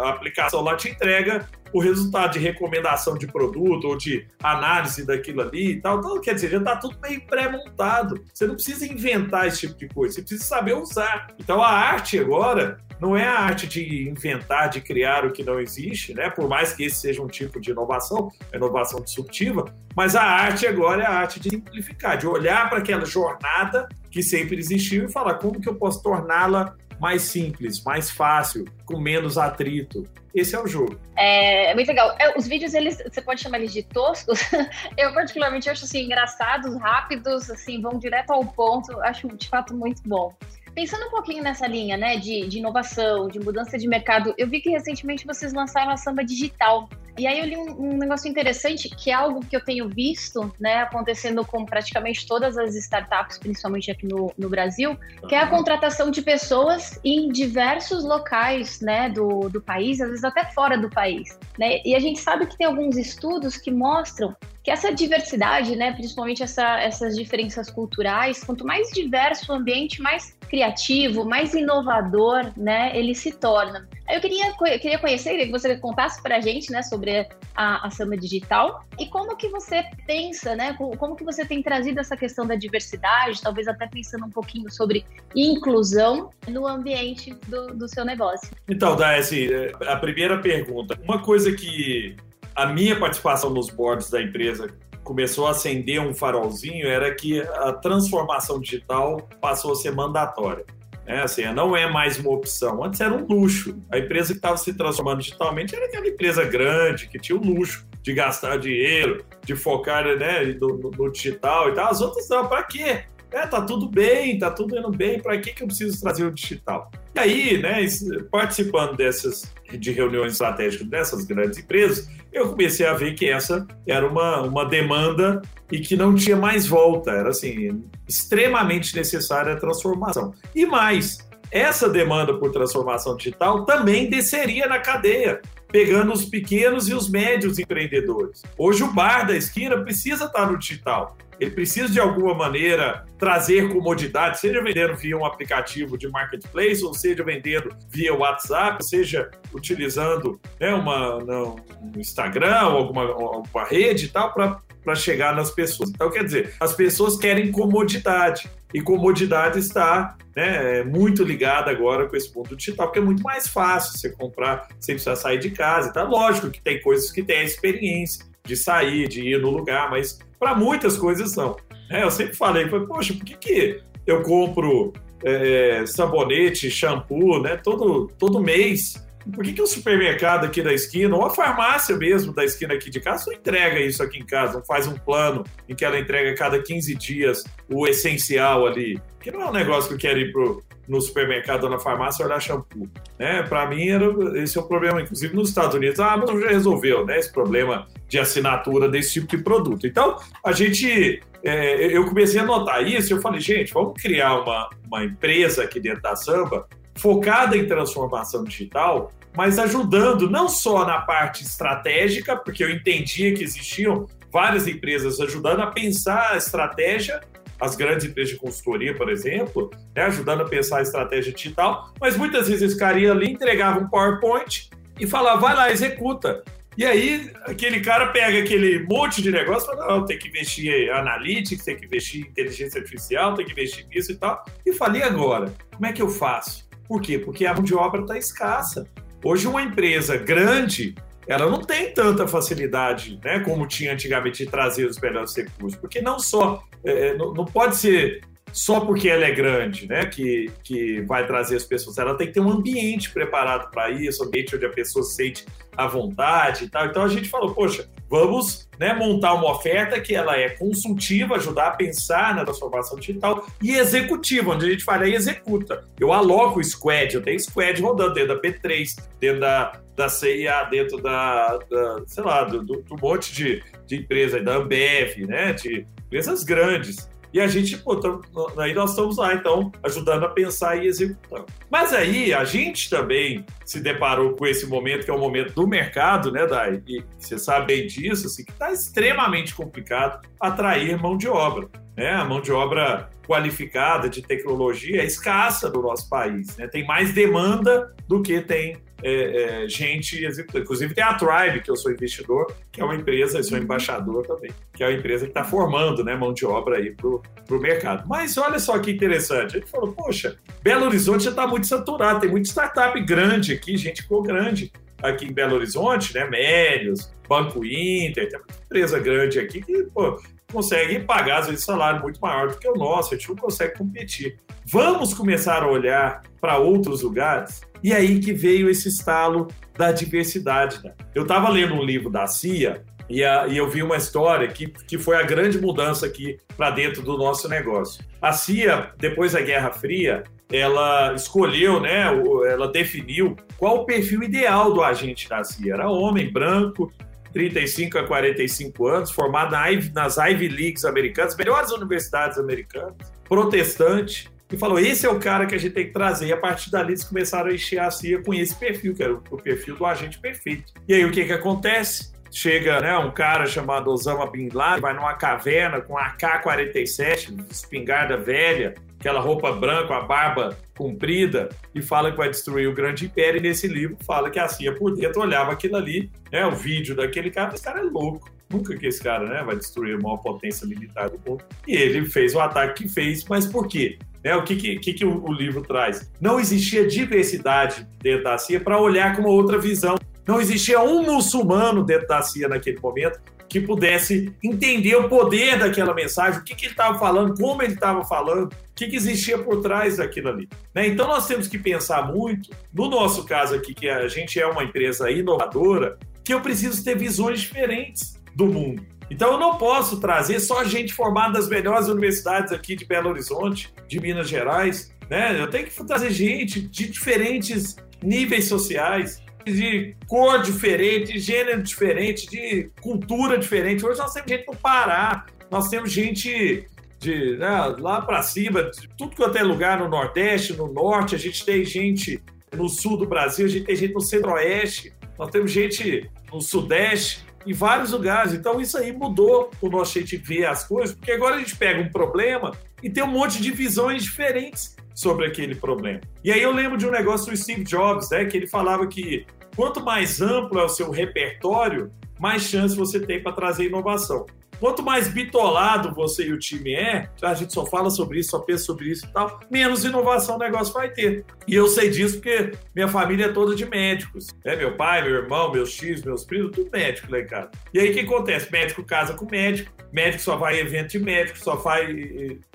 [0.00, 5.40] a aplicação lá te entrega o resultado de recomendação de produto ou de análise daquilo
[5.40, 5.98] ali e tal.
[5.98, 8.24] Então, quer dizer, já está tudo meio pré-montado.
[8.32, 11.34] Você não precisa inventar esse tipo de coisa, você precisa saber usar.
[11.36, 15.58] Então, a arte agora não é a arte de inventar, de criar o que não
[15.58, 16.30] existe, né?
[16.30, 19.64] Por mais que esse seja um tipo de inovação, inovação disruptiva,
[19.96, 24.22] mas a arte agora é a arte de simplificar, de olhar para aquela jornada que
[24.22, 29.38] sempre existiu e falar como que eu posso torná-la mais simples, mais fácil, com menos
[29.38, 30.04] atrito.
[30.34, 30.98] Esse é o jogo.
[31.16, 32.14] É, é muito legal.
[32.18, 34.40] É, os vídeos, eles, você pode chamar eles de toscos.
[34.98, 39.00] Eu particularmente acho assim engraçados, rápidos, assim, vão direto ao ponto.
[39.02, 40.34] Acho de fato muito bom.
[40.74, 44.60] Pensando um pouquinho nessa linha, né, de, de inovação, de mudança de mercado, eu vi
[44.60, 46.88] que recentemente vocês lançaram a Samba Digital.
[47.16, 50.52] E aí eu li um, um, negócio interessante, que é algo que eu tenho visto,
[50.58, 55.46] né, acontecendo com praticamente todas as startups, principalmente aqui no, no Brasil, que é a
[55.46, 60.90] contratação de pessoas em diversos locais, né, do, do país, às vezes até fora do
[60.90, 61.80] país, né?
[61.84, 66.42] E a gente sabe que tem alguns estudos que mostram que essa diversidade, né, principalmente
[66.42, 73.14] essa, essas diferenças culturais, quanto mais diverso o ambiente, mais criativo, mais inovador, né, ele
[73.14, 73.86] se torna.
[74.08, 77.90] Eu queria, queria conhecer, queria que você contasse para a gente, né, sobre a, a
[77.90, 82.46] Samba Digital e como que você pensa, né, como, que você tem trazido essa questão
[82.46, 85.04] da diversidade, talvez até pensando um pouquinho sobre
[85.36, 88.48] inclusão no ambiente do, do seu negócio.
[88.66, 92.16] Então, Daisy, é, a primeira pergunta, uma coisa que
[92.54, 94.68] a minha participação nos boards da empresa
[95.02, 100.64] começou a acender um farolzinho era que a transformação digital passou a ser mandatória.
[101.06, 102.82] É, assim, não é mais uma opção.
[102.82, 103.78] Antes era um luxo.
[103.92, 107.86] A empresa que estava se transformando digitalmente era aquela empresa grande, que tinha o luxo
[108.02, 111.90] de gastar dinheiro, de focar né, no, no digital e tal.
[111.90, 113.04] As outras não, para quê?
[113.34, 116.30] É, tá tudo bem, tá tudo indo bem, para que, que eu preciso trazer o
[116.30, 116.88] digital?
[117.16, 117.84] E aí, né,
[118.30, 124.06] participando dessas de reuniões estratégicas dessas grandes empresas, eu comecei a ver que essa era
[124.06, 125.42] uma, uma demanda
[125.72, 130.32] e que não tinha mais volta, era assim, extremamente necessária a transformação.
[130.54, 131.18] E mais,
[131.50, 135.42] essa demanda por transformação digital também desceria na cadeia,
[135.72, 138.44] pegando os pequenos e os médios empreendedores.
[138.56, 143.72] Hoje o bar da esquina precisa estar no digital ele precisa de alguma maneira trazer
[143.72, 150.40] comodidade, seja vendendo via um aplicativo de marketplace, ou seja vendendo via WhatsApp, seja utilizando
[150.60, 151.56] né, uma, um
[151.96, 155.90] Instagram alguma, alguma rede e tal, para chegar nas pessoas.
[155.90, 158.48] Então, quer dizer, as pessoas querem comodidade.
[158.72, 163.46] E comodidade está né, muito ligada agora com esse mundo digital, porque é muito mais
[163.46, 165.92] fácil você comprar sem precisar sair de casa.
[165.92, 169.88] Tá lógico que tem coisas que têm a experiência de sair, de ir no lugar,
[169.90, 171.56] mas para muitas coisas não.
[171.90, 174.92] É, eu sempre falei, poxa, por que, que eu compro
[175.24, 181.16] é, sabonete, shampoo, né, todo, todo mês por que, que o supermercado aqui da esquina,
[181.16, 184.58] ou a farmácia mesmo da esquina aqui de casa, não entrega isso aqui em casa,
[184.58, 189.00] não faz um plano em que ela entrega cada 15 dias o essencial ali?
[189.20, 192.24] Que não é um negócio que eu quero ir pro, no supermercado ou na farmácia
[192.24, 192.88] olhar shampoo.
[193.18, 193.42] Né?
[193.42, 194.06] Para mim, era,
[194.42, 195.98] esse é o problema, inclusive nos Estados Unidos.
[196.00, 197.18] Ah, mas já resolveu né?
[197.18, 199.86] esse problema de assinatura desse tipo de produto.
[199.86, 201.22] Então, a gente.
[201.46, 205.78] É, eu comecei a notar isso eu falei, gente, vamos criar uma, uma empresa aqui
[205.78, 212.62] dentro da Samba focada em transformação digital, mas ajudando não só na parte estratégica, porque
[212.62, 217.20] eu entendia que existiam várias empresas ajudando a pensar a estratégia,
[217.60, 222.16] as grandes empresas de consultoria, por exemplo, né, ajudando a pensar a estratégia digital, mas
[222.16, 226.42] muitas vezes esse carinha ali entregava um PowerPoint e falava, vai lá, executa.
[226.76, 230.72] E aí, aquele cara pega aquele monte de negócio e fala: não, tem que investir
[230.72, 234.44] em analytics, tem que investir em inteligência artificial, tem que investir nisso e tal.
[234.66, 236.68] E falei agora, como é que eu faço?
[236.86, 237.18] Por quê?
[237.18, 238.86] Porque a mão de obra está escassa.
[239.24, 240.94] Hoje, uma empresa grande,
[241.26, 246.00] ela não tem tanta facilidade, né, como tinha antigamente de trazer os melhores recursos, porque
[246.00, 248.22] não só, é, é não, não pode ser
[248.54, 251.98] só porque ela é grande, né, que, que vai trazer as pessoas.
[251.98, 255.16] Ela tem que ter um ambiente preparado para isso, um ambiente onde a pessoa se
[255.16, 255.44] sente
[255.76, 256.86] à vontade e tal.
[256.86, 261.66] Então a gente falou, poxa, vamos né, montar uma oferta que ela é consultiva, ajudar
[261.66, 265.82] a pensar na transformação digital e executiva, onde a gente fala e executa.
[265.98, 270.62] Eu aloco o squad, eu tenho squad rodando dentro da P3, dentro da, da CIA,
[270.70, 275.52] dentro da, da sei lá, do, do, do monte de, de empresas, da Ambev, né,
[275.54, 277.12] de empresas grandes.
[277.34, 278.22] E a gente, pô, tam,
[278.56, 281.44] aí nós estamos lá, então, ajudando a pensar e executar.
[281.68, 285.66] Mas aí a gente também se deparou com esse momento, que é o momento do
[285.66, 286.80] mercado, né, Dai?
[286.86, 291.68] E você sabe bem disso, assim, que está extremamente complicado atrair mão de obra.
[291.96, 292.10] Né?
[292.10, 296.56] A mão de obra qualificada de tecnologia é escassa no nosso país.
[296.56, 296.66] Né?
[296.68, 300.62] Tem mais demanda do que tem é, é, gente executiva.
[300.62, 304.26] Inclusive tem a Tribe, que eu sou investidor, que é uma empresa, eu sou embaixador
[304.26, 307.60] também, que é uma empresa que está formando né, mão de obra aí para o
[307.60, 308.04] mercado.
[308.08, 312.20] Mas olha só que interessante, a gente falou, poxa, Belo Horizonte já está muito saturado,
[312.20, 316.24] tem muita startup grande aqui, gente ficou grande aqui em Belo Horizonte, né?
[316.24, 320.18] Médios, Banco Inter, tem muita empresa grande aqui que pô,
[320.54, 323.76] consegue pagar, às vezes, salário muito maior do que o nosso, a gente não consegue
[323.76, 324.38] competir.
[324.66, 327.60] Vamos começar a olhar para outros lugares?
[327.82, 330.82] E aí que veio esse estalo da diversidade.
[330.82, 330.94] Né?
[331.14, 334.68] Eu estava lendo um livro da CIA e, a, e, eu vi uma história que,
[334.68, 338.02] que foi a grande mudança aqui para dentro do nosso negócio.
[338.22, 342.04] A CIA, depois da Guerra Fria, ela escolheu, né,
[342.50, 345.74] ela definiu qual o perfil ideal do agente da CIA.
[345.74, 346.90] Era homem, branco,
[347.34, 349.54] 35 a 45 anos, formado
[349.92, 352.94] nas Ivy Leagues americanas, melhores universidades americanas,
[353.28, 356.28] protestante, e falou: esse é o cara que a gente tem que trazer.
[356.28, 359.12] E a partir dali eles começaram a encher a CIA com esse perfil, que era
[359.12, 360.72] o perfil do agente perfeito.
[360.88, 362.14] E aí o que, que acontece?
[362.30, 368.16] Chega né, um cara chamado Osama Bin Laden, vai numa caverna com a AK-47, espingarda
[368.16, 373.38] velha, aquela roupa branca, a barba comprida, e fala que vai destruir o grande império.
[373.38, 376.96] E nesse livro fala que a CIA por dentro olhava aquilo ali, né, o vídeo
[376.96, 378.32] daquele cara, esse cara é louco.
[378.50, 381.44] Nunca que esse cara né, vai destruir a maior potência militar do mundo.
[381.68, 383.98] E ele fez o ataque que fez, mas por quê?
[384.22, 386.10] Né, o que, que, que o, o livro traz?
[386.18, 389.96] Não existia diversidade dentro da CIA para olhar com uma outra visão.
[390.26, 395.94] Não existia um muçulmano dentro da CIA naquele momento que pudesse entender o poder daquela
[395.94, 399.38] mensagem, o que, que ele estava falando, como ele estava falando, o que, que, existia
[399.38, 400.48] por trás daquilo ali.
[400.74, 400.88] Né?
[400.88, 404.64] Então nós temos que pensar muito, no nosso caso aqui, que a gente é uma
[404.64, 408.84] empresa inovadora, que eu preciso ter visões diferentes do mundo.
[409.10, 413.72] Então eu não posso trazer só gente formada das melhores universidades aqui de Belo Horizonte,
[413.86, 415.38] de Minas Gerais, né?
[415.38, 422.70] Eu tenho que trazer gente de diferentes níveis sociais, de cor diferente, gênero diferente, de
[422.80, 423.84] cultura diferente.
[423.84, 426.66] Hoje nós temos gente do Pará, nós temos gente
[426.98, 431.18] de né, lá para cima, de tudo quanto é lugar no Nordeste, no Norte, a
[431.18, 432.22] gente tem gente
[432.56, 437.24] no sul do Brasil, a gente tem gente no Centro-Oeste, nós temos gente no Sudeste
[437.46, 438.32] em vários lugares.
[438.32, 441.56] Então isso aí mudou o nosso jeito de ver as coisas, porque agora a gente
[441.56, 442.52] pega um problema
[442.82, 446.00] e tem um monte de visões diferentes sobre aquele problema.
[446.22, 449.26] E aí eu lembro de um negócio do Steve Jobs, né, que ele falava que
[449.56, 454.26] quanto mais amplo é o seu repertório, mais chance você tem para trazer inovação.
[454.64, 458.38] Quanto mais bitolado você e o time é, a gente só fala sobre isso, só
[458.38, 461.22] pensa sobre isso e tal, menos inovação o negócio vai ter.
[461.46, 464.28] E eu sei disso porque minha família é toda de médicos.
[464.42, 464.56] Né?
[464.56, 467.50] Meu pai, meu irmão, meus tios, meus primos, tudo médico em casa.
[467.74, 468.50] E aí o que acontece?
[468.50, 471.92] Médico casa com médico, médico só vai evento de médico, só vai,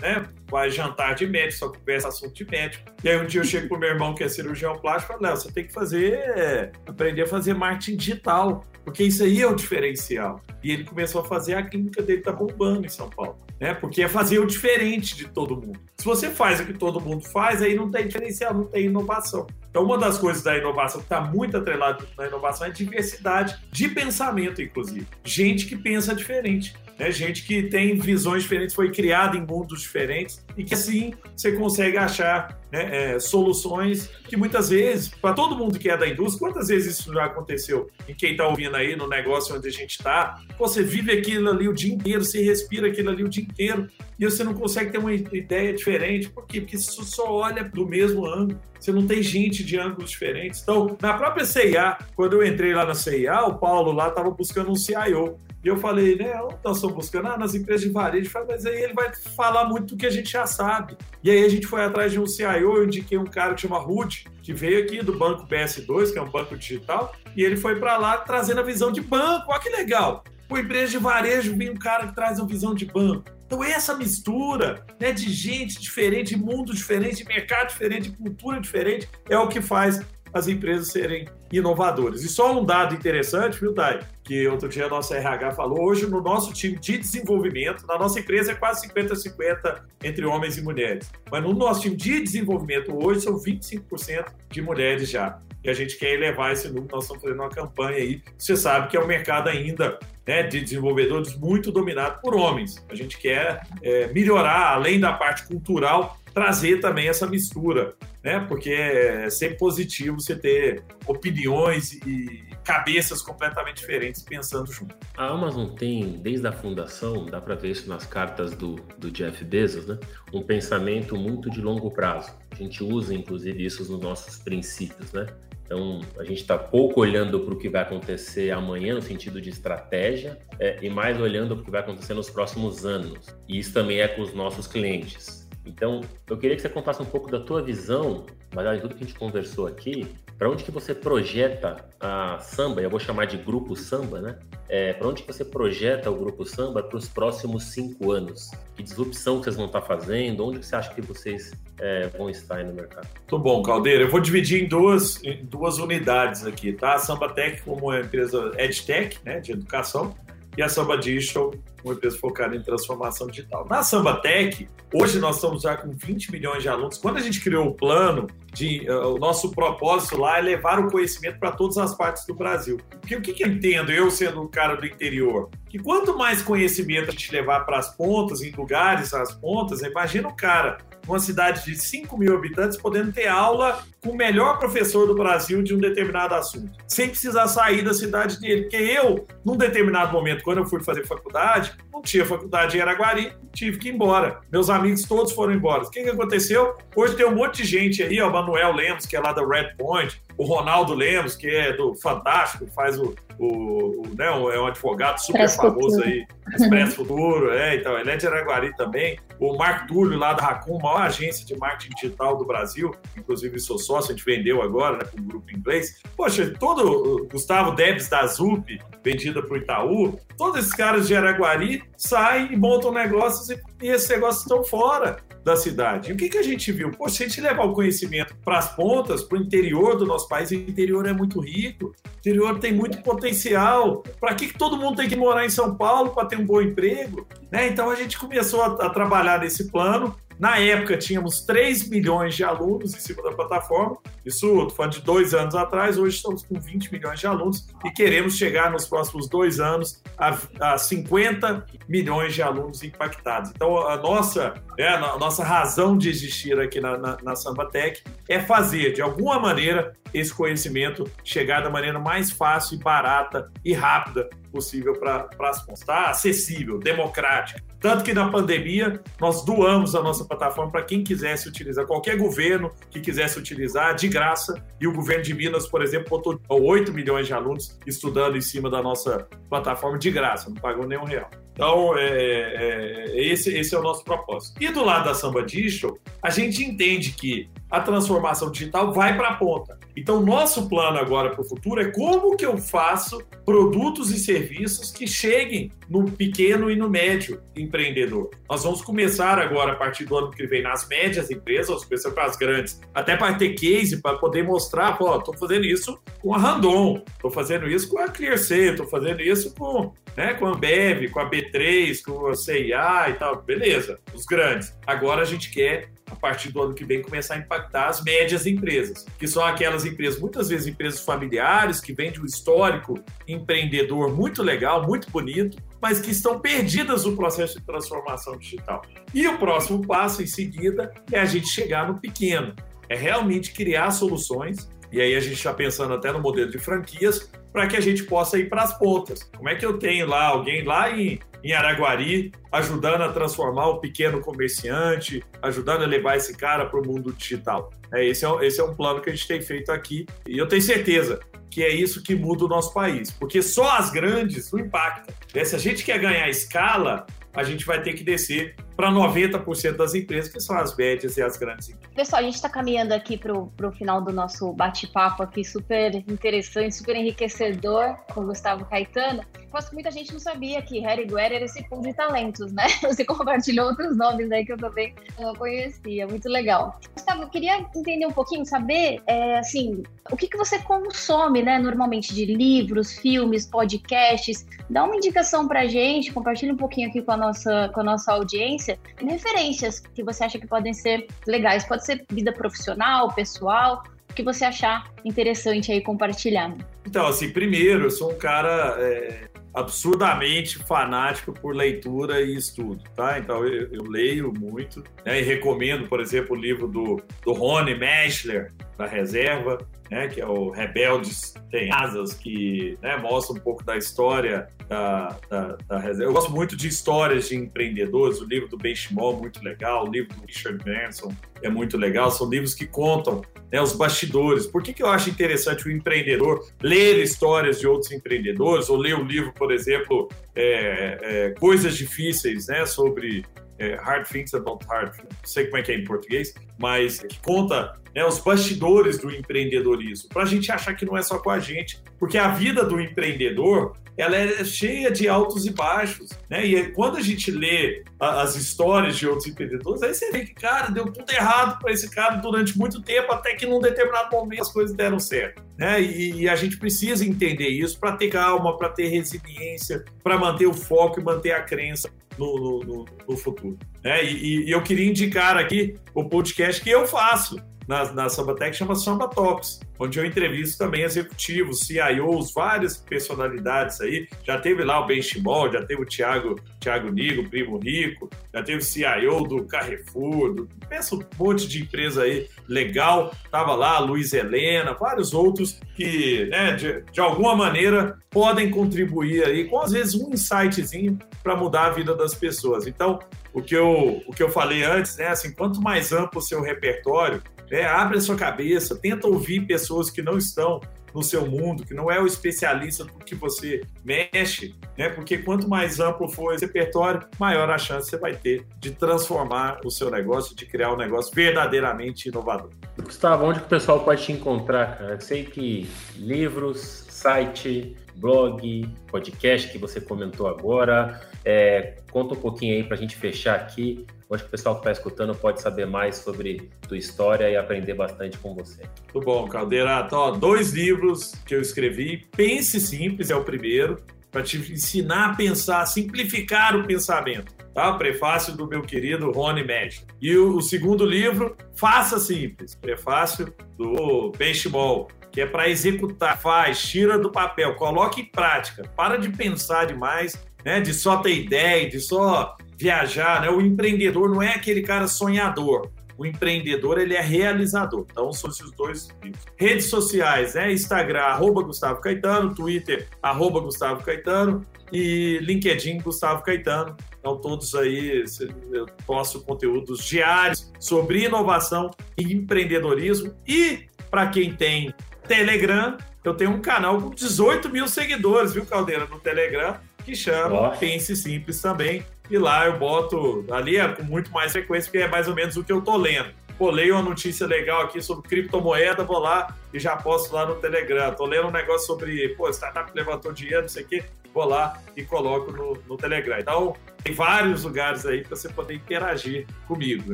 [0.01, 2.91] né, vai jantar de médico, só conversa assunto de médico.
[3.03, 5.27] E aí um dia eu chego pro meu irmão que é cirurgião plástico e falo,
[5.27, 8.65] Léo, você tem que fazer, aprender a fazer marketing digital.
[8.83, 10.41] Porque isso aí é o diferencial.
[10.63, 13.37] E ele começou a fazer, a clínica dele tá bombando em São Paulo.
[13.59, 13.73] Né?
[13.73, 15.79] Porque é fazer o diferente de todo mundo.
[15.97, 19.47] Se você faz o que todo mundo faz, aí não tem diferencial, não tem inovação.
[19.69, 23.87] Então, uma das coisas da inovação que está muito atrelada na inovação é diversidade de
[23.89, 25.07] pensamento, inclusive.
[25.23, 27.11] Gente que pensa diferente né?
[27.11, 31.97] gente que tem visões diferentes, foi criada em mundos diferentes e que assim você consegue
[31.97, 36.67] achar né, é, soluções que muitas vezes, para todo mundo que é da indústria, quantas
[36.67, 40.39] vezes isso já aconteceu em quem está ouvindo aí no negócio onde a gente está?
[40.57, 44.25] Você vive aquilo ali o dia inteiro, você respira aquilo ali o dia inteiro e
[44.25, 46.29] você não consegue ter uma ideia diferente.
[46.29, 46.59] Por quê?
[46.59, 48.59] Porque você só olha do mesmo ângulo.
[48.77, 50.61] Você não tem gente de ângulos diferentes.
[50.61, 54.71] Então, na própria CIA, quando eu entrei lá na CIA, o Paulo lá estava buscando
[54.71, 55.39] um CIO.
[55.63, 57.27] E eu falei, né, onde nós estamos buscando?
[57.27, 58.31] Ah, nas empresas de varejo.
[58.47, 60.97] Mas aí ele vai falar muito do que a gente já sabe.
[61.23, 63.77] E aí a gente foi atrás de um CIO, eu indiquei um cara que chama
[63.77, 67.77] Rude, que veio aqui do banco BS2, que é um banco digital, e ele foi
[67.77, 69.51] para lá trazendo a visão de banco.
[69.51, 70.23] Olha que legal.
[70.47, 73.25] Por empresa de varejo vem um cara que traz a visão de banco.
[73.45, 78.59] Então, essa mistura né, de gente diferente, de mundo diferente, de mercado diferente, de cultura
[78.59, 80.01] diferente, é o que faz
[80.33, 82.23] as empresas serem inovadoras.
[82.23, 83.99] E só um dado interessante, viu, Dai?
[84.23, 88.19] Que outro dia a nossa RH falou, hoje no nosso time de desenvolvimento, na nossa
[88.19, 91.11] empresa é quase 50-50 entre homens e mulheres.
[91.31, 95.39] Mas no nosso time de desenvolvimento hoje são 25% de mulheres já.
[95.63, 98.21] E a gente quer elevar esse número, nós estamos fazendo uma campanha aí.
[98.37, 102.85] Você sabe que é um mercado ainda né, de desenvolvedores muito dominado por homens.
[102.87, 108.39] A gente quer é, melhorar, além da parte cultural, trazer também essa mistura, né?
[108.47, 114.95] Porque é sempre positivo você ter opiniões e cabeças completamente diferentes pensando junto.
[115.17, 119.43] A Amazon tem, desde a fundação, dá para ver isso nas cartas do, do Jeff
[119.43, 119.97] Bezos, né?
[120.33, 122.31] Um pensamento muito de longo prazo.
[122.51, 125.25] A gente usa, inclusive, isso nos nossos princípios, né?
[125.65, 129.51] Então, a gente está pouco olhando para o que vai acontecer amanhã, no sentido de
[129.51, 133.27] estratégia, é, e mais olhando para o que vai acontecer nos próximos anos.
[133.47, 135.47] E isso também é com os nossos clientes.
[135.69, 139.03] Então, eu queria que você contasse um pouco da tua visão, baseado em tudo que
[139.03, 143.37] a gente conversou aqui, para onde que você projeta a samba, eu vou chamar de
[143.37, 144.39] grupo samba, né?
[144.67, 148.49] É, para onde que você projeta o grupo samba para os próximos cinco anos?
[148.75, 150.45] Que disrupção que vocês vão estar fazendo?
[150.45, 153.07] Onde que você acha que vocês é, vão estar aí no mercado?
[153.27, 154.03] Tudo bom, Caldeira.
[154.03, 156.93] Eu vou dividir em duas, em duas unidades aqui, tá?
[156.93, 160.15] A Samba Tech como empresa EdTech, né, de educação,
[160.57, 163.65] e a Samba Digital, uma empresa focada em transformação digital.
[163.69, 166.97] Na Samba Tech, hoje nós estamos já com 20 milhões de alunos.
[166.97, 170.89] Quando a gente criou o plano, de, uh, o nosso propósito lá é levar o
[170.89, 172.77] conhecimento para todas as partes do Brasil.
[172.99, 175.49] Porque o que, que eu entendo, eu sendo um cara do interior?
[175.69, 180.27] Que quanto mais conhecimento a gente levar para as pontas, em lugares às pontas, imagina
[180.27, 185.07] o cara uma cidade de 5 mil habitantes podendo ter aula com o melhor professor
[185.07, 188.63] do Brasil de um determinado assunto, sem precisar sair da cidade dele.
[188.63, 193.33] Porque eu, num determinado momento, quando eu fui fazer faculdade, não tinha faculdade em Araguari,
[193.53, 194.39] tive que ir embora.
[194.51, 195.83] Meus amigos todos foram embora.
[195.83, 196.75] O que, que aconteceu?
[196.95, 199.45] Hoje tem um monte de gente aí, ó, o Manuel Lemos, que é lá da
[199.45, 204.59] Red Point, o Ronaldo Lemos, que é do Fantástico, faz o, o, o né, é
[204.59, 206.25] um advogado super famoso aí,
[206.55, 209.19] Expresso Futuro, é, então, ele é de Araguari também.
[209.37, 213.77] O Marco Túlio, lá da Racon, maior agência de marketing digital do Brasil, inclusive sou
[213.77, 216.01] sócio, a gente vendeu agora, né, com um grupo inglês.
[216.15, 221.83] Poxa, todo Gustavo Debs da ZUP, vendida para o Itaú, todos esses caras de Araguari
[221.97, 225.17] saem e montam negócios e, e esses negócios estão fora
[225.49, 226.09] da cidade.
[226.09, 226.91] E o que, que a gente viu?
[226.91, 230.27] Pô, se a gente levar o conhecimento para as pontas, para o interior do nosso
[230.27, 234.03] país, o interior é muito rico, o interior tem muito potencial.
[234.19, 236.61] Para que, que todo mundo tem que morar em São Paulo para ter um bom
[236.61, 237.27] emprego?
[237.51, 237.67] Né?
[237.67, 242.45] Então a gente começou a, a trabalhar nesse plano na época, tínhamos 3 milhões de
[242.45, 243.97] alunos em cima da plataforma.
[244.25, 248.37] Isso, falando de dois anos atrás, hoje estamos com 20 milhões de alunos e queremos
[248.37, 253.51] chegar nos próximos dois anos a, a 50 milhões de alunos impactados.
[253.53, 258.39] Então, a nossa, é, a nossa razão de existir aqui na, na, na Sambatec é
[258.39, 264.97] fazer, de alguma maneira, esse conhecimento chegar da maneira mais fácil barata e rápida possível
[264.97, 265.81] para as pontas.
[265.81, 267.68] Está acessível, democrática.
[267.79, 272.71] Tanto que na pandemia nós doamos a nossa plataforma para quem quisesse utilizar, qualquer governo
[272.89, 274.61] que quisesse utilizar de graça.
[274.79, 278.69] E o governo de Minas, por exemplo, botou 8 milhões de alunos estudando em cima
[278.69, 281.29] da nossa plataforma de graça, não pagou nenhum real.
[281.53, 284.63] Então, é, é, esse, esse é o nosso propósito.
[284.63, 289.29] E do lado da Samba Digital, a gente entende que a transformação digital vai para
[289.29, 289.77] a ponta.
[289.99, 294.91] Então, nosso plano agora para o futuro é como que eu faço produtos e serviços
[294.91, 298.29] que cheguem no pequeno e no médio empreendedor.
[298.49, 302.25] Nós vamos começar agora, a partir do ano que vem, nas médias empresas, começando para
[302.25, 306.37] as grandes, até para ter case, para poder mostrar, pô, estou fazendo isso com a
[306.37, 311.09] Randon, estou fazendo isso com a ClearSale, estou fazendo isso com, né, com a Ambev,
[311.09, 313.41] com a B3, com a CIA e tal.
[313.41, 314.73] Beleza, os grandes.
[314.87, 318.45] Agora a gente quer a partir do ano que vem, começar a impactar as médias
[318.45, 324.15] empresas, que são aquelas empresas, muitas vezes empresas familiares, que vêm de um histórico empreendedor
[324.15, 328.81] muito legal, muito bonito, mas que estão perdidas no processo de transformação digital.
[329.13, 332.53] E o próximo passo, em seguida, é a gente chegar no pequeno,
[332.89, 337.31] é realmente criar soluções e aí a gente está pensando até no modelo de franquias
[337.51, 339.23] para que a gente possa ir para as pontas.
[339.23, 343.79] Como é que eu tenho lá alguém lá em em Araguari, ajudando a transformar o
[343.79, 347.71] pequeno comerciante, ajudando a levar esse cara para o mundo digital.
[347.93, 350.47] É, esse, é, esse é um plano que a gente tem feito aqui e eu
[350.47, 351.19] tenho certeza
[351.49, 355.13] que é isso que muda o nosso país, porque só as grandes não impactam.
[355.43, 359.93] Se a gente quer ganhar escala, a gente vai ter que descer para 90% das
[359.93, 361.93] empresas, que são as médias e as grandes empresas.
[361.93, 366.73] Pessoal, a gente está caminhando aqui para o final do nosso bate-papo aqui, super interessante,
[366.73, 369.21] super enriquecedor com o Gustavo Caetano.
[369.51, 372.67] Mas muita gente não sabia que Harry Guerra era esse pool de talentos, né?
[372.83, 376.79] Você compartilhou outros nomes aí que eu também não conhecia, muito legal.
[376.93, 381.57] Gustavo, eu queria entender um pouquinho, saber, é, assim, o que, que você consome, né,
[381.57, 384.45] normalmente de livros, filmes, podcasts.
[384.69, 388.13] Dá uma indicação para gente, compartilha um pouquinho aqui com a nossa, com a nossa
[388.13, 391.65] audiência referências que você acha que podem ser legais.
[391.65, 396.55] Pode ser vida profissional, pessoal, o que você achar interessante aí compartilhar.
[396.85, 403.19] Então, assim, primeiro, eu sou um cara é, absurdamente fanático por leitura e estudo, tá?
[403.19, 407.75] Então, eu, eu leio muito né, e recomendo, por exemplo, o livro do, do Rony
[407.75, 409.57] Meschler, da Reserva,
[409.91, 415.17] né, que é o Rebeldes Tem Asas, que né, mostra um pouco da história da,
[415.29, 416.09] da, da, reserva.
[416.09, 419.85] Eu gosto muito de histórias de empreendedores, o livro do Ben Shimon é muito legal,
[419.85, 421.11] o livro do Richard Branson
[421.43, 423.21] é muito legal, são livros que contam
[423.51, 424.47] né, os bastidores.
[424.47, 428.95] Por que, que eu acho interessante o empreendedor ler histórias de outros empreendedores, ou ler
[428.95, 433.25] o livro, por exemplo, é, é, Coisas Difíceis, né, sobre
[433.59, 437.19] é, Hard Things About Hard, não sei como é que é em português, mas que
[437.19, 441.29] conta né, os bastidores do empreendedorismo, para a gente achar que não é só com
[441.29, 446.45] a gente, porque a vida do empreendedor ela é cheia de altos e baixos, né?
[446.45, 450.33] E quando a gente lê a, as histórias de outros empreendedores, aí você vê que,
[450.33, 454.43] cara, deu tudo errado para esse cara durante muito tempo, até que num determinado momento
[454.43, 455.81] as coisas deram certo, né?
[455.81, 460.47] E, e a gente precisa entender isso para ter calma, para ter resiliência, para manter
[460.47, 461.89] o foco e manter a crença
[462.19, 463.57] no, no, no futuro.
[463.83, 464.03] Né?
[464.03, 467.37] E, e, eu queria indicar aqui o podcast que eu faço
[467.69, 474.07] na, na Sambatec, chama Samba Talks onde eu entrevisto também executivos, CIOs, várias personalidades aí.
[474.25, 478.43] Já teve lá o Ben Chimol, já teve o Thiago, Thiago Nigo, Primo Rico, já
[478.43, 483.13] teve o CIO do Carrefour, do, pensa um monte de empresa aí legal.
[483.31, 489.23] Tava lá a Luiz Helena, vários outros que, né, de, de alguma maneira podem contribuir
[489.23, 492.67] aí com às vezes um insightzinho para mudar a vida das pessoas.
[492.67, 492.99] Então,
[493.31, 496.41] o que eu, o que eu falei antes, né, assim, quanto mais amplo o seu
[496.41, 500.61] repertório, né, abre a sua cabeça, tenta ouvir pessoas que não estão
[500.93, 504.89] no seu mundo, que não é o especialista do que você mexe, né?
[504.89, 509.59] Porque quanto mais amplo for esse repertório, maior a chance você vai ter de transformar
[509.63, 512.49] o seu negócio, de criar um negócio verdadeiramente inovador.
[512.81, 514.93] Gustavo, onde que o pessoal pode te encontrar, cara?
[514.93, 521.01] Eu sei que livros, site, blog, podcast que você comentou agora.
[521.23, 524.71] É, conta um pouquinho aí para a gente fechar aqui onde o pessoal que está
[524.71, 528.63] escutando pode saber mais sobre tua história e aprender bastante com você.
[528.93, 529.83] Muito bom, Caldeira.
[529.85, 532.07] Então, dois livros que eu escrevi.
[532.15, 533.77] Pense Simples é o primeiro,
[534.11, 537.31] para te ensinar a pensar, simplificar o pensamento.
[537.53, 537.73] Tá?
[537.73, 539.85] Prefácio do meu querido Rony Mesh.
[540.01, 542.55] E o, o, segundo livro, Faça Simples.
[542.55, 546.19] Prefácio do Benchimol, que é para executar.
[546.19, 548.63] Faz, tira do papel, coloque em prática.
[548.75, 550.59] Para de pensar demais, né?
[550.59, 553.29] de só ter ideia, de só viajar, né?
[553.29, 555.71] O empreendedor não é aquele cara sonhador.
[555.97, 557.85] O empreendedor, ele é realizador.
[557.89, 558.89] Então, são esses dois.
[559.37, 560.51] Redes sociais, né?
[560.51, 566.75] Instagram, arroba Gustavo Caetano, Twitter, arroba Gustavo Caetano e LinkedIn, Gustavo Caetano.
[566.99, 568.03] Então, todos aí,
[568.51, 573.13] eu posto conteúdos diários sobre inovação e empreendedorismo.
[573.27, 574.73] E, para quem tem
[575.07, 579.57] Telegram, eu tenho um canal com 18 mil seguidores, viu, Caldeira, no Telegram
[579.89, 581.83] que chama Pense Simples também.
[582.09, 585.37] E lá eu boto, ali é com muito mais frequência, porque é mais ou menos
[585.37, 586.09] o que eu tô lendo.
[586.37, 590.35] Pô, leio uma notícia legal aqui sobre criptomoeda, vou lá e já posto lá no
[590.35, 590.93] Telegram.
[590.93, 593.83] Tô lendo um negócio sobre, pô, startup levantou dinheiro, não sei o quê,
[594.13, 596.17] vou lá e coloco no, no Telegram.
[596.17, 599.93] Então, tem vários lugares aí para você poder interagir comigo,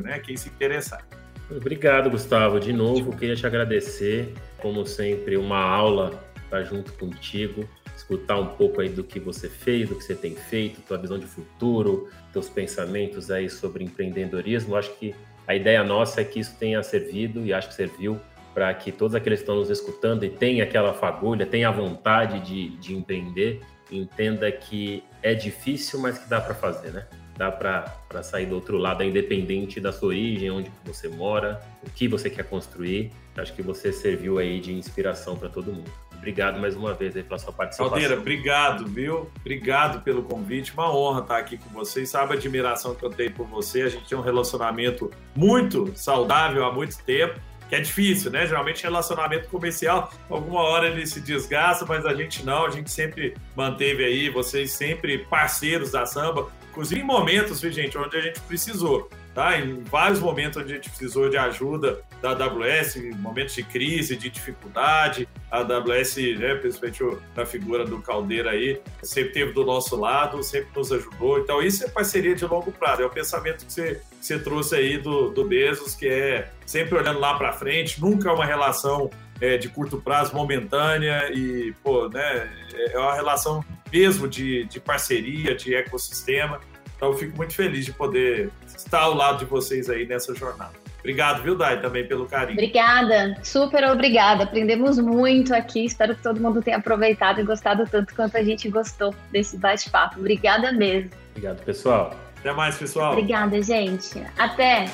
[0.00, 0.20] né?
[0.20, 1.04] Quem se interessar.
[1.50, 2.58] Obrigado, Gustavo.
[2.58, 4.32] De novo, queria te agradecer.
[4.58, 7.68] Como sempre, uma aula estar junto contigo
[8.06, 11.18] escutar um pouco aí do que você fez, do que você tem feito, tua visão
[11.18, 14.76] de futuro, teus pensamentos aí sobre empreendedorismo.
[14.76, 15.12] acho que
[15.46, 18.20] a ideia nossa é que isso tenha servido e acho que serviu
[18.54, 22.40] para que todos aqueles que estão nos escutando e tenham aquela fagulha, tenham a vontade
[22.40, 27.06] de, de empreender, entenda que é difícil, mas que dá para fazer, né?
[27.36, 32.08] Dá para sair do outro lado, independente da sua origem, onde você mora, o que
[32.08, 33.12] você quer construir.
[33.36, 36.05] Acho que você serviu aí de inspiração para todo mundo.
[36.26, 37.88] Obrigado mais uma vez aí pela sua participação.
[37.88, 39.30] Caldeira, obrigado, viu?
[39.38, 40.72] Obrigado pelo convite.
[40.72, 42.10] Uma honra estar aqui com vocês.
[42.10, 43.82] Sabe a admiração que eu tenho por você.
[43.82, 48.44] A gente tem um relacionamento muito saudável há muito tempo que é difícil, né?
[48.44, 53.36] Geralmente relacionamento comercial, alguma hora ele se desgasta, mas a gente não, a gente sempre
[53.56, 58.40] manteve aí, vocês sempre parceiros da samba, inclusive em momentos, viu, gente, onde a gente
[58.40, 59.60] precisou tá?
[59.60, 64.30] Em vários momentos onde a gente precisou de ajuda da AWS, momentos de crise, de
[64.30, 70.42] dificuldade, a AWS, né, principalmente na figura do Caldeira aí, sempre teve do nosso lado,
[70.42, 71.38] sempre nos ajudou.
[71.38, 73.02] Então, isso é parceria de longo prazo.
[73.02, 76.96] É o pensamento que você, que você trouxe aí do, do Bezos, que é sempre
[76.96, 82.08] olhando lá para frente, nunca é uma relação é, de curto prazo, momentânea e, pô,
[82.08, 83.62] né, é uma relação
[83.92, 86.58] mesmo de, de parceria, de ecossistema.
[86.96, 90.72] Então, eu fico muito feliz de poder estar ao lado de vocês aí nessa jornada.
[91.06, 92.54] Obrigado, viu, Dai, também pelo carinho.
[92.54, 94.42] Obrigada, super obrigada.
[94.42, 95.84] Aprendemos muito aqui.
[95.84, 100.18] Espero que todo mundo tenha aproveitado e gostado tanto quanto a gente gostou desse bate-papo.
[100.18, 101.10] Obrigada mesmo.
[101.30, 102.12] Obrigado, pessoal.
[102.40, 103.12] Até mais, pessoal.
[103.12, 104.20] Obrigada, gente.
[104.36, 104.86] Até.